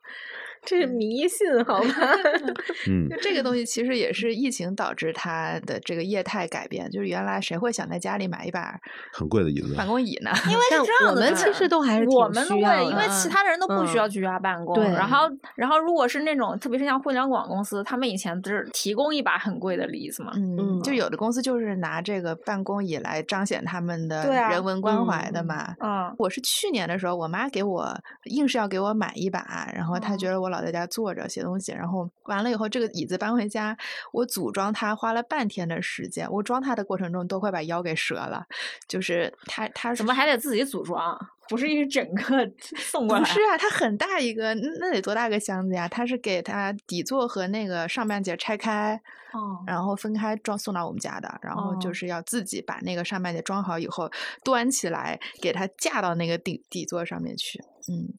[0.64, 1.94] 这是迷信好吗？
[2.88, 8.78] 嗯就这个东西其实也是疫情导致它的这个业态改变，就是原来谁会想在家里买一把
[9.12, 10.30] 很贵的椅子，办公椅呢？
[10.48, 14.74] 因为是这样的，我们其实都还是我们都会，因为其他的人都不需要居家办公。
[14.74, 20.32] 对然后，然后如果是那种，特别是像互联网公司，他们以前不是提供一把很贵的椅子嘛？
[20.36, 25.74] 嗯，嗯就有的公司就是拿这个办公椅来彰显他们的人文关怀的嘛。
[25.80, 27.92] 嗯，我是去年的时候，我妈给我
[28.24, 33.76] 硬是要给我买一把，然后她哦觉得我老在家坐着写东西，然后完了以后，这个椅子搬回家，
[34.12, 38.46] 我组装它花了半天的时间，我装它的过程中都快把腰给折了，
[38.86, 41.18] 就是它它怎么还得自己组装？
[41.48, 43.22] 不是一整个 送过来？
[43.22, 45.88] 不是啊，它很大一个，那那得多大个箱子呀？
[45.88, 48.94] 它是给它底座和那个上半截拆开，
[49.32, 54.10] 哦，然后分开装送到我们家的，然后就哦是要自己把那个上半截装好以后，
[54.44, 57.62] 端起来给它架到那个底底座上面去。
[57.88, 58.12] 嗯，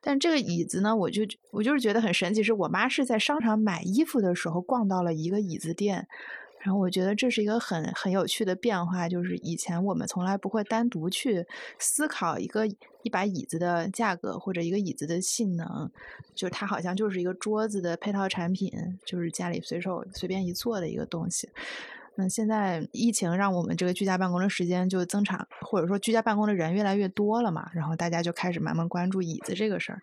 [0.00, 6.06] 但这个椅子呢，我就我就是觉得很神奇，是我妈是在商场买衣服的时候逛到了一个椅子店。
[6.60, 11.46] 然后我觉得这是一个很很有趣的变化，就是以前我们从来不会单独去
[11.78, 12.66] 思考一个
[13.02, 15.90] 一把椅子的价格或者一个椅子的性能，
[16.34, 18.72] 就是它好像就是一个桌子的配套产品，
[19.04, 21.50] 就是家里随手随便一坐的一个东西。
[22.16, 30.00] 那现在疫情让我们这个居家办公的时间就增长，或者说居家办公的人越来越多了嘛，然后大家就开始慢慢关注椅子这个事儿。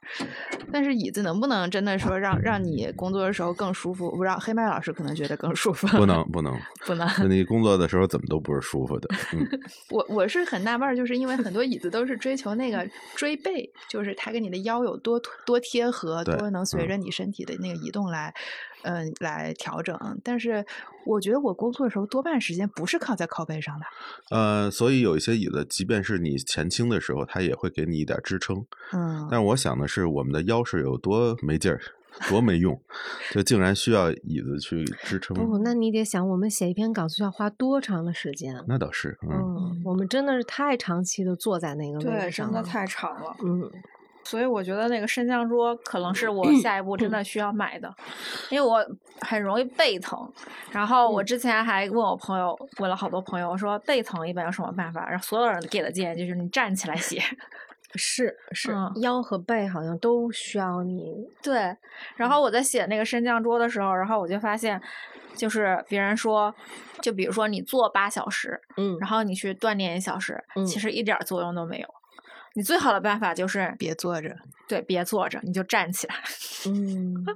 [0.72, 4.05] 但是椅子能不能真的说让让你工作的时候更舒服？
[4.05, 7.07] 我不知道黑麦老师可能觉得更舒服，不能不能，不能。
[7.20, 9.07] 那你工作的时候怎么都不是舒服的。
[9.34, 9.47] 嗯，
[9.89, 18.34] 我我是很纳闷儿，就是因为很多椅子都是追求那个椎背，就是它跟你的腰有多多贴合，多能随嗯着你身体的那个移动来，嗯、
[19.19, 19.97] 来调整。
[20.23, 20.65] 但是
[21.05, 23.86] 我觉得我工作的时候多半时间不是靠在靠背上的，
[24.29, 28.65] 呃，所以有一些椅子，即便是你前倾的时候，它也会给你一点支撑。
[28.93, 31.79] 嗯，但是我想的是，我们的腰是有多没劲儿，
[32.29, 32.79] 多没用，
[33.32, 35.36] 就竟然需要椅子去支撑。
[35.36, 38.55] 不，那你得想，我们写一篇稿子需要花多长的时间？
[38.67, 42.53] 那倒是，嗯，嗯，我们真的是太长期的坐在那个位对，置上了。
[42.53, 43.36] 真的太长了。
[43.43, 43.71] 嗯，
[44.24, 47.93] 所以我觉得那个升降桌可能是我下一步真的需要买的，
[48.49, 48.86] 因为我
[49.22, 50.32] 很容易背疼。
[50.72, 55.07] 然后我之前还问我朋友，问了好多朋友，我说背疼一般有什么办法？
[55.09, 57.22] 然后所有人给的建议就是你站起来写。
[57.95, 61.13] 是是、嗯腰和背好像都需要你，
[61.43, 61.76] 对，
[62.15, 64.82] 然后我在写那个升降桌的时候，然后我就发现，
[65.36, 66.55] 就是别人说，
[67.01, 71.88] 就比如说你坐八小时，嗯然后你去锻炼一小时，嗯其实一点作用都没有。
[72.54, 74.36] 你最好的办法就是别坐着，
[74.68, 76.16] 对，别坐着，你就站起来。
[76.68, 77.26] 嗯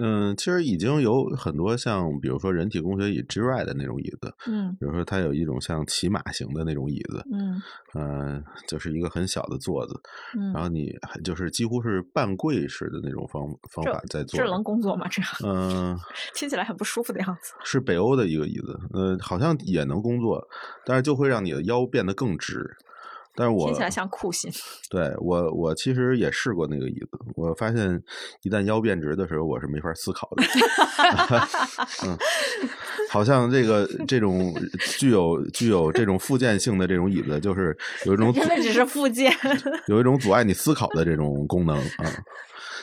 [0.00, 7.62] 嗯，其实已经有很多像比如说人体工学椅 G Ride 的那种椅子，嗯比如说它有一种像骑马型的那种椅子，嗯
[7.94, 9.94] 嗯、就是一个很小的座子，
[10.34, 14.50] 然嗯，后你还就是几乎是半跪式的那种方方法在做这。
[14.50, 15.06] 能工作吗？
[15.08, 15.96] 这样嗯、
[16.34, 17.52] 听起来很不舒服的样子。
[17.62, 20.44] 是北欧的一个椅子，呃，好像也能工作，
[20.84, 22.76] 但是就会让你的腰变得更直。
[23.34, 24.50] 但是我听起来像酷刑。
[24.90, 28.02] 对我我其实也试过那个椅子，我发现
[28.42, 30.44] 一旦腰变直的时候，我是没法思考的。
[32.06, 32.16] 嗯，
[33.10, 34.54] 好像这个这种
[34.98, 37.76] 具有具有这种附件性的这种椅子，就是
[38.06, 39.32] 有一种阻真的只是附件。
[39.88, 42.04] 有一种阻碍你思考的这种功能啊。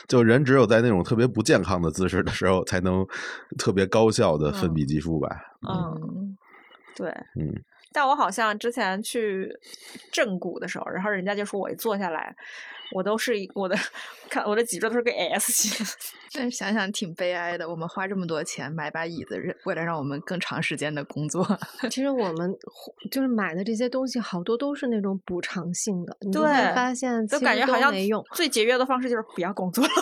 [0.08, 3.06] 就人只有在那种特别不健康的姿势的时候，才能
[3.56, 5.28] 特别高效的分泌激素吧。
[5.66, 6.36] 嗯，
[6.96, 7.08] 对，
[7.40, 7.54] 嗯，
[7.92, 9.54] 但我好像之前去
[10.10, 12.34] 正骨的时候，然后人家就说我一坐下来，
[12.92, 13.76] 我都是我的
[14.28, 15.86] 看我的脊椎都是个 S 型。
[16.34, 17.68] 但是想想挺悲哀的。
[17.68, 21.46] 我们花这么多钱买把椅子，为了让我们更长时间的工作。
[21.90, 22.50] 其实我们
[23.10, 28.24] 就是买的这些东西，好多都是那种补偿性的，对发现都感觉好像没用。
[28.32, 29.84] 最节约的方式就是不要工作。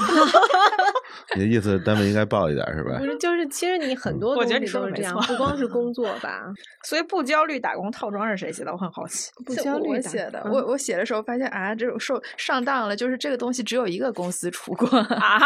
[1.35, 3.05] 你的意思单位应该报一点是吧不？
[3.05, 6.45] 是，就是其实你很多我觉得你东西都是这样，说得没错不光是工作吧，
[6.85, 8.73] 所以不焦虑打工套装是谁写的？
[8.73, 9.31] 我很好奇。
[9.45, 15.41] 不焦虑我写的，嗯我我写的时候发现啊，这种受上当了，就是这个东西只有一个公司出过 啊，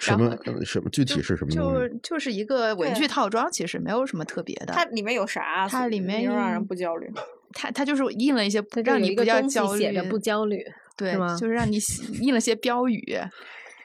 [0.00, 2.00] 什么呃什么具体是什么东就西？
[2.02, 4.72] 就是一个文具套装，其实没有什么特别的。
[4.74, 5.66] 它里面有啥？
[5.68, 7.10] 它里面又让人不焦虑。
[7.54, 10.62] 它它就是印了一些让你不要焦虑，写着不焦虑，
[10.96, 13.18] 对就是让你写印了些标语，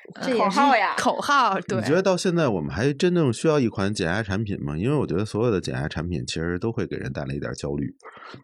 [0.21, 1.59] 这口号呀，口号。
[1.61, 4.77] 对你，觉得到现在我们还真正需要一款减压产品吗？
[4.77, 7.95] 因为我觉得所有的减压产品其实都会给人带来一点焦虑。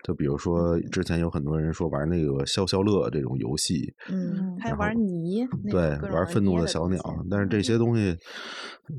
[0.04, 8.16] 就比如说之前有很多人说玩那个消消乐这种游戏，嗯，还玩泥，对玩愤怒的小鸟但是这些东西，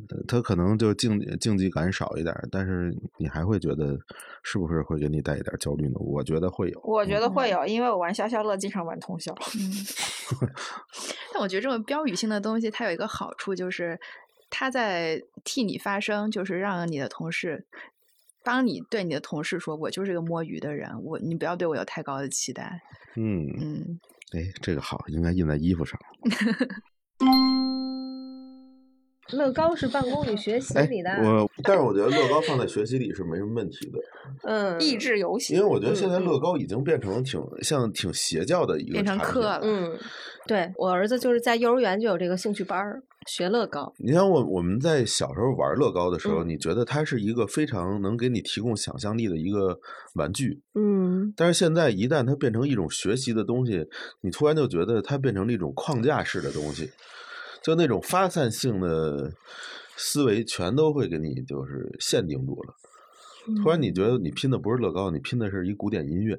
[0.08, 3.96] 呃它可能就竞竞技感少一点，但是你还会觉得
[4.42, 5.94] 是不是会给你带一点焦虑呢？
[5.98, 6.80] 我觉得会有。
[6.82, 9.32] 我觉嗯得会有，因为我玩消消乐经常玩通宵。
[11.32, 14.00] 但我觉得这种标语性的东西，它有一个好处，就是
[14.48, 17.66] 它在替你发声，就是让你的同事，
[18.42, 22.80] 帮你对你的同事说：“我就是个摸鱼的人，我你不要对我有太高的期待。
[23.16, 24.00] 嗯，”嗯，
[24.32, 26.00] 哎，这个好，应该印在衣服上。
[29.32, 33.98] 乐高是办公与 学习哎里的，，我但是我觉得乐高放在学习里是没什么问题的，
[34.44, 35.54] 嗯，益智游戏。
[35.54, 39.60] 因为我觉得现在乐高已经变成挺像挺邪教的一个课了。
[39.62, 39.96] 嗯，
[40.46, 43.92] 对我儿子就是在幼儿园就有这个兴趣班儿，学乐高。
[43.98, 46.48] 你像我我们在小时候玩乐高的时候，嗯。
[46.48, 49.78] 你觉得它是一个非常能给你提供想象力的一个
[50.14, 53.86] 玩具，嗯，但是现在一旦它变成一种学习的东西，
[54.22, 56.90] 你突然就觉得它变成了一种框架式的东西，
[57.62, 59.32] 就那种发散性的
[59.96, 62.74] 思维全都会给你就是限定住了。
[63.62, 66.38] 突然你觉得你拼的不是乐高，你拼的是一古典音乐，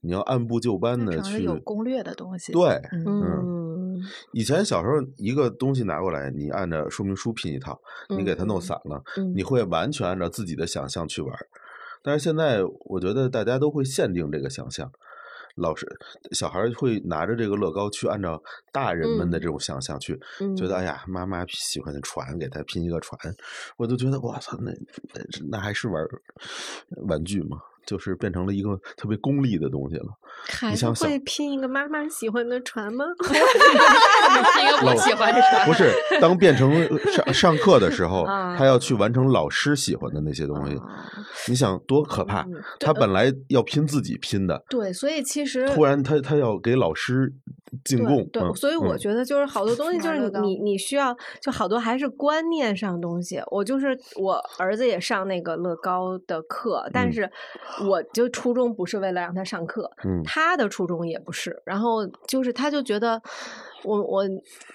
[0.00, 2.52] 你要按部就班它的去攻略的东西。
[2.52, 2.80] 对。
[2.92, 11.46] 嗯，嗯，以前小时候一个东西拿过来，你按照说明书拼一套，你给它弄嗯散了，嗯你会完全按照自己的想象去玩儿。
[12.02, 14.90] 但是现在我觉得大家都会限定这个想象，
[15.56, 15.86] 老师
[16.32, 18.42] 小孩儿会拿着这个乐高去按照
[18.72, 23.18] 大人们的嗯这种想象去，嗯觉得哎呀，妈妈喜欢的船，给他拼一个船，
[23.76, 24.72] 我就觉得我操，那
[25.12, 26.04] 那那还是玩
[27.06, 27.58] 玩具吗？
[27.86, 30.06] 就是变成了一个特别功利的东西了。
[30.48, 33.04] 孩子想想会拼一个妈妈喜欢的船吗？
[34.60, 36.72] 一个我喜欢的船不是，当变成
[37.12, 40.76] 上上课的时候，啊他要去完成老师喜欢的那些东西，
[41.48, 42.44] 你想多可怕
[42.80, 47.32] 他本来要拼自己拼的，对，所以其实突然他他要给老师
[47.84, 53.40] 进贡，对，嗯所以我嗯觉得就是好多东西，就是你你需要，就好多还是观念上的东西。
[53.50, 57.30] 我就是我儿子也上那个乐高的课，但嗯是
[57.82, 61.62] 我就初衷不是为了让他上课，嗯他的初衷也不是。
[61.64, 63.20] 然后就是他就觉得
[63.84, 64.24] 我我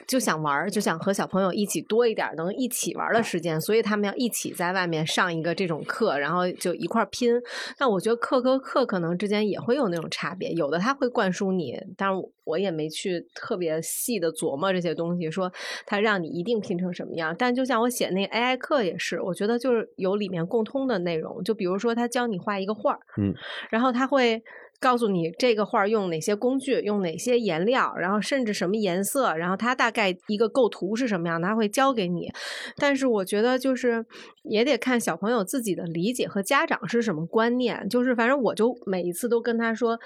[0.07, 7.33] 就想玩儿，就想和小朋友一起多一点能一起玩儿的时间，所以他们要一起在外面上一个这种课，然后就一块儿拼。
[7.77, 15.51] 但我觉得课和课可能之间也会有那种差别，有的他会灌输你，但是我也没去特别细的琢磨这些东西，说
[15.85, 17.35] 他让你一定拼成什么样。
[17.37, 23.33] 但就像我写那 AI 课也是，我觉得就是有里面共通的内容，就比如说他教你画一个画儿，嗯，
[23.69, 24.43] 然后他会。
[24.79, 32.31] 告诉你这个画用哪些工具，用哪些颜料，然后甚至什么颜色，然后它大概一个构图是什么样，他会教给你。
[32.77, 34.05] 但是我觉得就是
[34.43, 37.87] 也得看小朋友自己的理解和家长是什么观念。
[37.89, 39.99] 就是反正我就每一次都跟他说。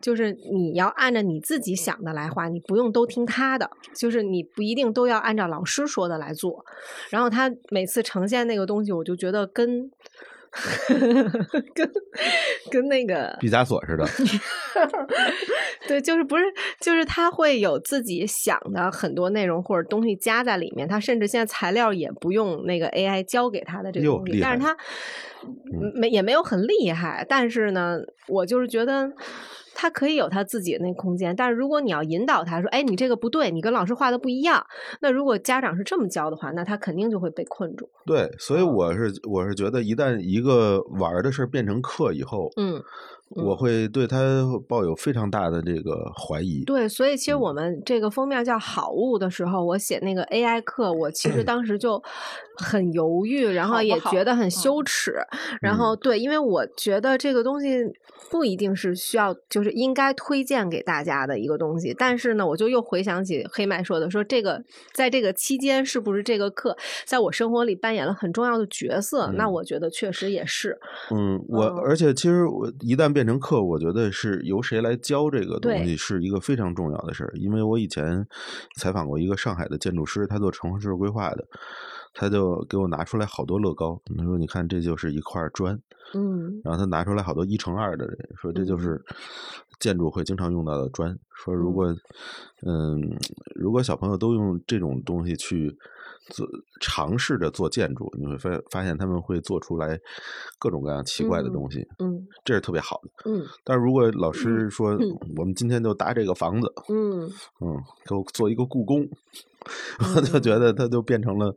[0.00, 3.70] 就是你要按照你自己想的来画，你不用都听他的。
[3.96, 6.62] 就是你不一定都要按照老师说的来做。
[7.08, 9.90] 然后他每次呈现那个东西，我就觉得跟
[11.74, 11.90] 跟
[12.70, 14.06] 跟那个毕加索似的。
[15.86, 16.44] 对，就是不是，
[16.80, 20.88] 就是他会有自己想的很多内容或者东西加在里面。
[20.88, 24.76] 他甚至现在材料也不用那个 AI 教给他的这个东西，但是他
[25.94, 27.26] 没也没有很厉害。
[27.28, 27.98] 但是呢，
[28.28, 29.12] 我就是觉得。
[29.74, 34.64] 他可以有他自己的那空间，但是如果你要引导他说：“哎，你这个不对，你跟老师画的不一样。”
[35.00, 37.88] 那如果家长是这么教的话，那他肯定就会被困住。
[38.06, 42.82] 对，所以我是我是觉得，一旦一个玩的事变成课以后，嗯。
[43.36, 44.18] 我会对他
[44.68, 46.62] 抱有非常大的这个怀疑。
[46.64, 52.00] 对，所以其实我们这个封面叫“好物”的时候，我写那个 AI 课，我其实当时就
[52.56, 55.14] 很犹豫，然后也觉得很羞耻。
[55.60, 57.78] 然后对，因为我觉得这个东西
[58.30, 61.92] 不一定是需要，就是应该推荐给大家的一个东西。
[61.98, 64.62] 但是呢，我就又回想起黑麦说的，说这个
[64.92, 69.32] 在这个期间是不是这个课在我生活里扮演了很重要的角色？
[69.34, 70.78] 那我觉得确实也是。
[71.10, 73.23] 嗯，我而且其实我一旦变。
[73.24, 77.32] 变成课，我觉得是由谁来教这个东西是一个非常重要的事儿。
[77.36, 78.26] 因为我以前
[78.76, 81.48] 采访过一个上海的建筑师，他做城市规划的，
[82.12, 85.80] 他就给我拿出来好多乐高，他说：“你看，这就是一块砖。”
[86.12, 88.06] 嗯，然后他拿出来好多一乘二的，
[88.36, 89.02] 说这就是
[89.80, 91.18] 建筑会经常用到的砖。
[91.32, 91.96] 说如果
[92.66, 93.00] 嗯，
[93.54, 95.74] 如果小朋友都用这种东西去。
[96.30, 96.46] 做
[96.80, 99.98] 尝试着做建筑，你会发发现他们会做出来
[100.58, 103.44] 各种各样奇怪的东西，嗯，这是特别好的，嗯。
[103.64, 104.96] 但是如果老师说
[105.36, 107.22] 我们今天就搭这个房子，嗯
[107.60, 109.06] 嗯，给我做一个故宫，
[110.16, 111.54] 我就觉得它就变成了，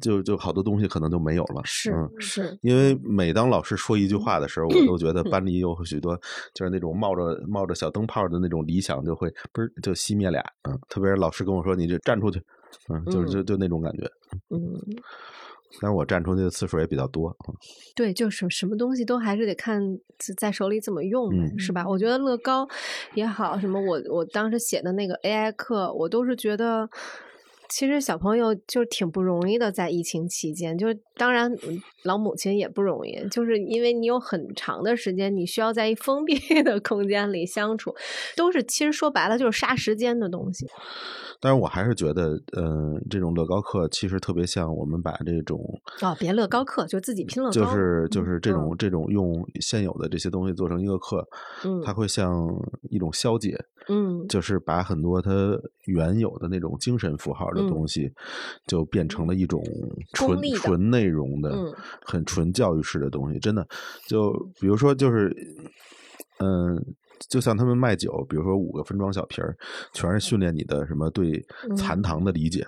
[0.00, 2.58] 就就好多东西可能就没有了，是是。
[2.62, 6.14] 因为每当老师说一句话的时候，我都觉得班里有许多
[6.52, 12.42] 就是那种冒着冒着小灯泡的那种理想就会嘣就熄灭俩，嗯，特别是老师跟我说你就站出去。
[12.88, 14.10] 嗯，就是就就那种感觉，
[14.50, 14.60] 嗯，
[15.80, 17.36] 但是我站出去的次数也比较多，
[17.94, 19.98] 对，就是什么东西都还是得看
[20.36, 21.86] 在手里怎么用呗，是吧？
[21.88, 22.68] 我觉得乐高
[23.14, 26.88] 也好，什么我我当时写的那个 AI 课，我都是觉得，
[27.68, 31.50] 其实小朋友就挺不容易的，在疫情期间，就是当然
[32.04, 37.94] 老母亲也不容易，就是因为你有很长的时间，你需要在一封闭的空间里相处，
[38.36, 40.66] 都是其实说白了就是杀时间的东西。
[41.40, 45.60] 但是我还是觉得，嗯，这种乐高课其实特别像我们把这种
[46.00, 51.26] 哦，别乐高课，就自己拼乐高，就是就是这种这种用现有的这些东西做成一个课，
[51.64, 52.48] 嗯，它会像
[52.88, 55.30] 一种消解，嗯，就是把很多它
[55.84, 58.12] 原有的那种精神符号的东西，
[58.66, 59.62] 就变成了一种
[60.12, 61.56] 纯纯内容的、
[62.04, 63.38] 很纯教育式的东西。
[63.38, 63.66] 真的，
[64.08, 65.34] 就比如说，就是
[66.40, 66.94] 嗯。
[67.28, 69.56] 就像他们卖酒，比如说五个分装小瓶儿，
[69.92, 71.44] 全是训练你的什么对
[71.76, 72.66] 残糖的理解。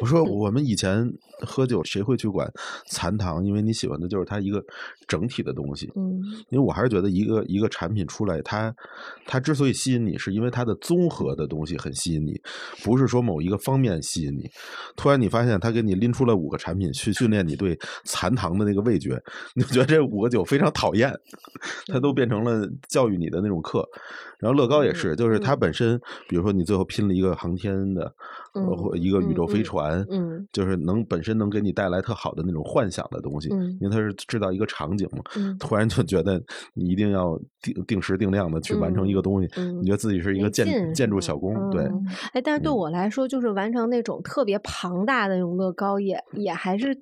[0.00, 2.50] 我说我们以前喝酒谁会去管
[2.86, 3.44] 残糖？
[3.44, 4.64] 因为你喜欢的就是它一个
[5.06, 5.92] 整体的东西。
[5.94, 8.74] 嗯，因为我还是觉得一个一个产品出来，它
[9.26, 12.40] 它之所以吸引你，是因为它的综合的东西很吸引你，
[12.82, 14.50] 不是说某一个方面吸引你。
[14.96, 19.22] 突然你发现他给你拎出来五个产品去训练你对残糖的那个味觉，
[19.54, 21.14] 你就觉得这五个酒非常讨厌，
[21.88, 23.88] 它都变成了教育你的那种课。
[24.40, 28.12] 然后乐高也是，就是它本身，比如说你最后拼了一个航天的，
[28.52, 33.48] 或一个宇宙飞船，嗯，就是能本身能给你带来特好的那种幻想的东西，
[33.80, 35.22] 因为它是制造一个场景嘛，
[35.58, 36.42] 突然就觉得
[36.74, 39.48] 你一定要定定时定量的去完成一个东西，
[39.80, 41.88] 你觉得自己是一个建建筑小工，对，
[42.32, 46.96] 哎，但是对我来说，就是完成那种特别庞大的那种乐高，也也还是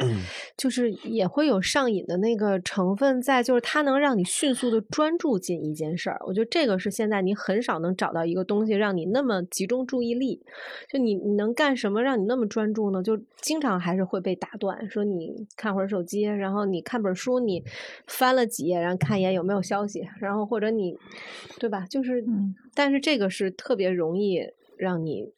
[0.57, 10.41] 就是也会有上瘾的那个成分在，就是它能让你迅速的专注进一件事儿，我觉得这个是现在你很少能找到一个东西让你那么集中注意力，
[10.89, 13.03] 就你你能干什么让你那么专注呢？
[13.03, 17.63] 就经常还是会被打断，说你看会儿手机，然后你看本书，你
[18.07, 20.97] 翻了几页，然后看一眼有没有消息，然后或者你，
[21.59, 21.87] 对吧？
[21.91, 22.25] 就是，
[22.75, 24.41] 但是这个是特别容易
[24.79, 25.31] 让你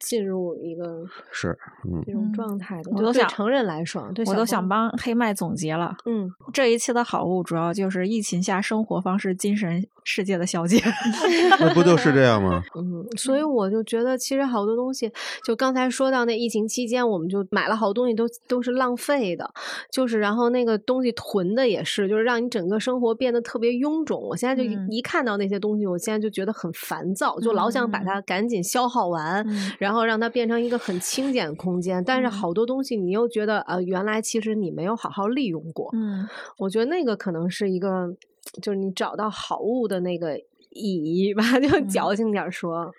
[0.00, 2.90] 进入一个是，嗯这种嗯状态的。
[2.94, 5.96] 我都想对成人来说，对我都想帮黑麦总结了。
[6.06, 10.82] 嗯，这一期的好物主要就是疫情下生活方式、精神世界的小姐。
[11.58, 12.62] 那不就是这样吗？
[12.76, 15.10] 嗯，所以我就觉得，其实好多东西，
[15.44, 19.50] 就刚才说到那疫情期间，我们就买了好多东西都都是浪费的，
[19.90, 24.20] 就是然后那个东西囤的也是，就是让你整个生活变得特别臃肿。
[24.20, 32.02] 我现在就一、看到那些东西，我现在就觉得很烦躁，就老想把它赶紧消耗完，嗯然后让它变成一个很清简空间。
[32.04, 35.90] 但是嗯好多东西你又觉得，呃，原来其实你没有好好利用过。
[35.94, 36.26] 嗯
[36.58, 38.08] 我觉得那个可能是一个，
[38.62, 40.36] 就是你找到好物的那个
[40.70, 42.90] 意义吧， 就嗯矫情点儿说。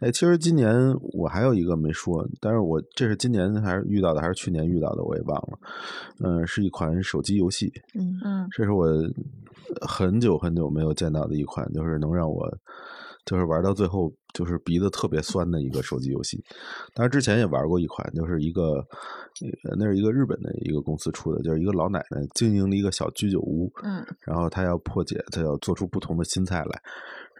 [0.00, 0.74] 哎，其实今年
[1.12, 5.58] 我还有一个没说，但是我这是今年还是遇到的，还是去年遇到的，我也忘了。
[6.24, 8.86] 嗯、是一款手机游戏，嗯嗯这是我
[9.80, 12.48] 很久很久没有见到的一款，就是能让我
[13.24, 16.42] 就是玩到最后就是鼻子特别酸的一个手机游戏。
[16.94, 18.74] 当然之前也玩过一款，就是一个
[19.64, 26.82] 呃那是一个日本的一个公司出的，就是一个老奶奶经营了一个小居酒屋，嗯然后她要破解，她要做出不同的新菜来，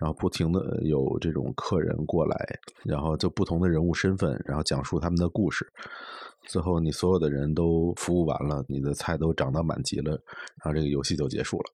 [0.01, 5.67] 然后不停的有这种客人过来，然后就不同的人物身份，然后讲述他们的故事。
[6.47, 11.65] 最后你所有的人都服务完了，你的菜都涨到满级了，然后这个游戏就结束了。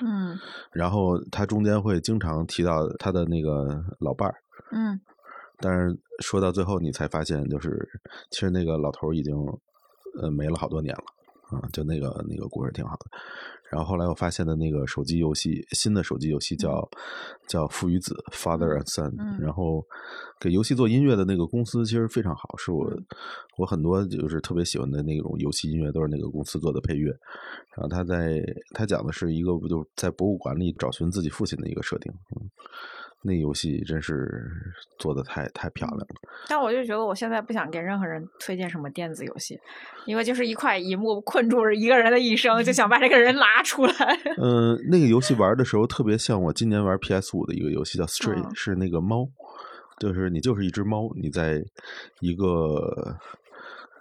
[0.00, 0.38] 嗯。
[0.72, 4.34] 然后他中间会经常提到他的那个老伴儿，
[4.72, 5.00] 嗯。
[5.58, 7.88] 但是说到最后，你才发现，就是
[8.30, 9.34] 其实那个老头儿已经
[10.20, 11.04] 呃没了好多年了
[11.54, 13.06] 啊，就那个那个故事挺好的。
[13.70, 16.88] 然后后来我发现的那个手机游戏，新的手机游戏叫、
[17.48, 19.40] 叫父与子 （Father and Son），、嗯。
[19.40, 19.84] 然后
[20.38, 23.04] 给游戏做音乐的那个公司其实非常好，是我、嗯。
[23.56, 27.10] 我很多就是特别喜欢的那种游戏音乐都是那个公司做的配乐。
[27.74, 28.40] 然后他在
[28.72, 32.48] 他讲的是一个不就在博物馆里找寻自己父亲的一个设定，嗯，
[33.24, 34.44] 那游戏真是
[34.98, 36.06] 做的太太漂亮了。
[36.48, 39.58] 但我就觉得我现在不想给任何人推荐什么电子游戏，
[40.06, 43.94] 因为就是一块荧幕困住了一个人的一生，就想把这个人 拉出来。
[44.36, 49.26] 嗯，那个游戏玩的时候特别像我今年玩 PS 五的一个游戏叫 Stray，、嗯是那个猫，
[49.98, 51.64] 就是你就是一只猫，你在
[52.20, 53.16] 一个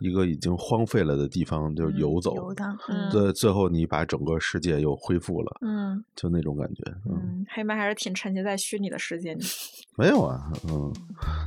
[0.04, 6.84] 一个已经荒废了的地方就嗯游走，游荡嗯最最后你把整个世界又恢复了，嗯就那种感觉。
[7.10, 9.46] 嗯，嗯，黑麦还是挺沉浸在虚拟的世界里。
[9.96, 10.92] 没有啊，嗯，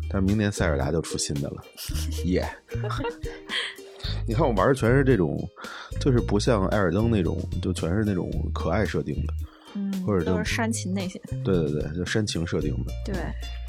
[0.08, 1.62] 但明年塞尔达就出新的了，
[2.24, 2.48] 耶、
[4.26, 5.36] 你看我玩的全是这种，
[6.00, 9.34] 就是不像艾尔登那种，就全是那种可爱设定的，
[9.74, 11.20] 嗯，或者就都是煽情那些。
[11.44, 12.92] 对对对，就煽情设定的。
[13.04, 13.16] 对，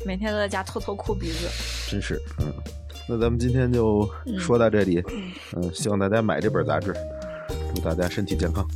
[0.05, 1.49] 每天都在家偷偷哭鼻子。
[1.91, 2.53] 真是，嗯，
[3.09, 5.01] 那咱们今天就说到这里，
[5.55, 6.93] 嗯，希望大家买这本杂志，
[7.73, 8.67] 祝大家身体健康。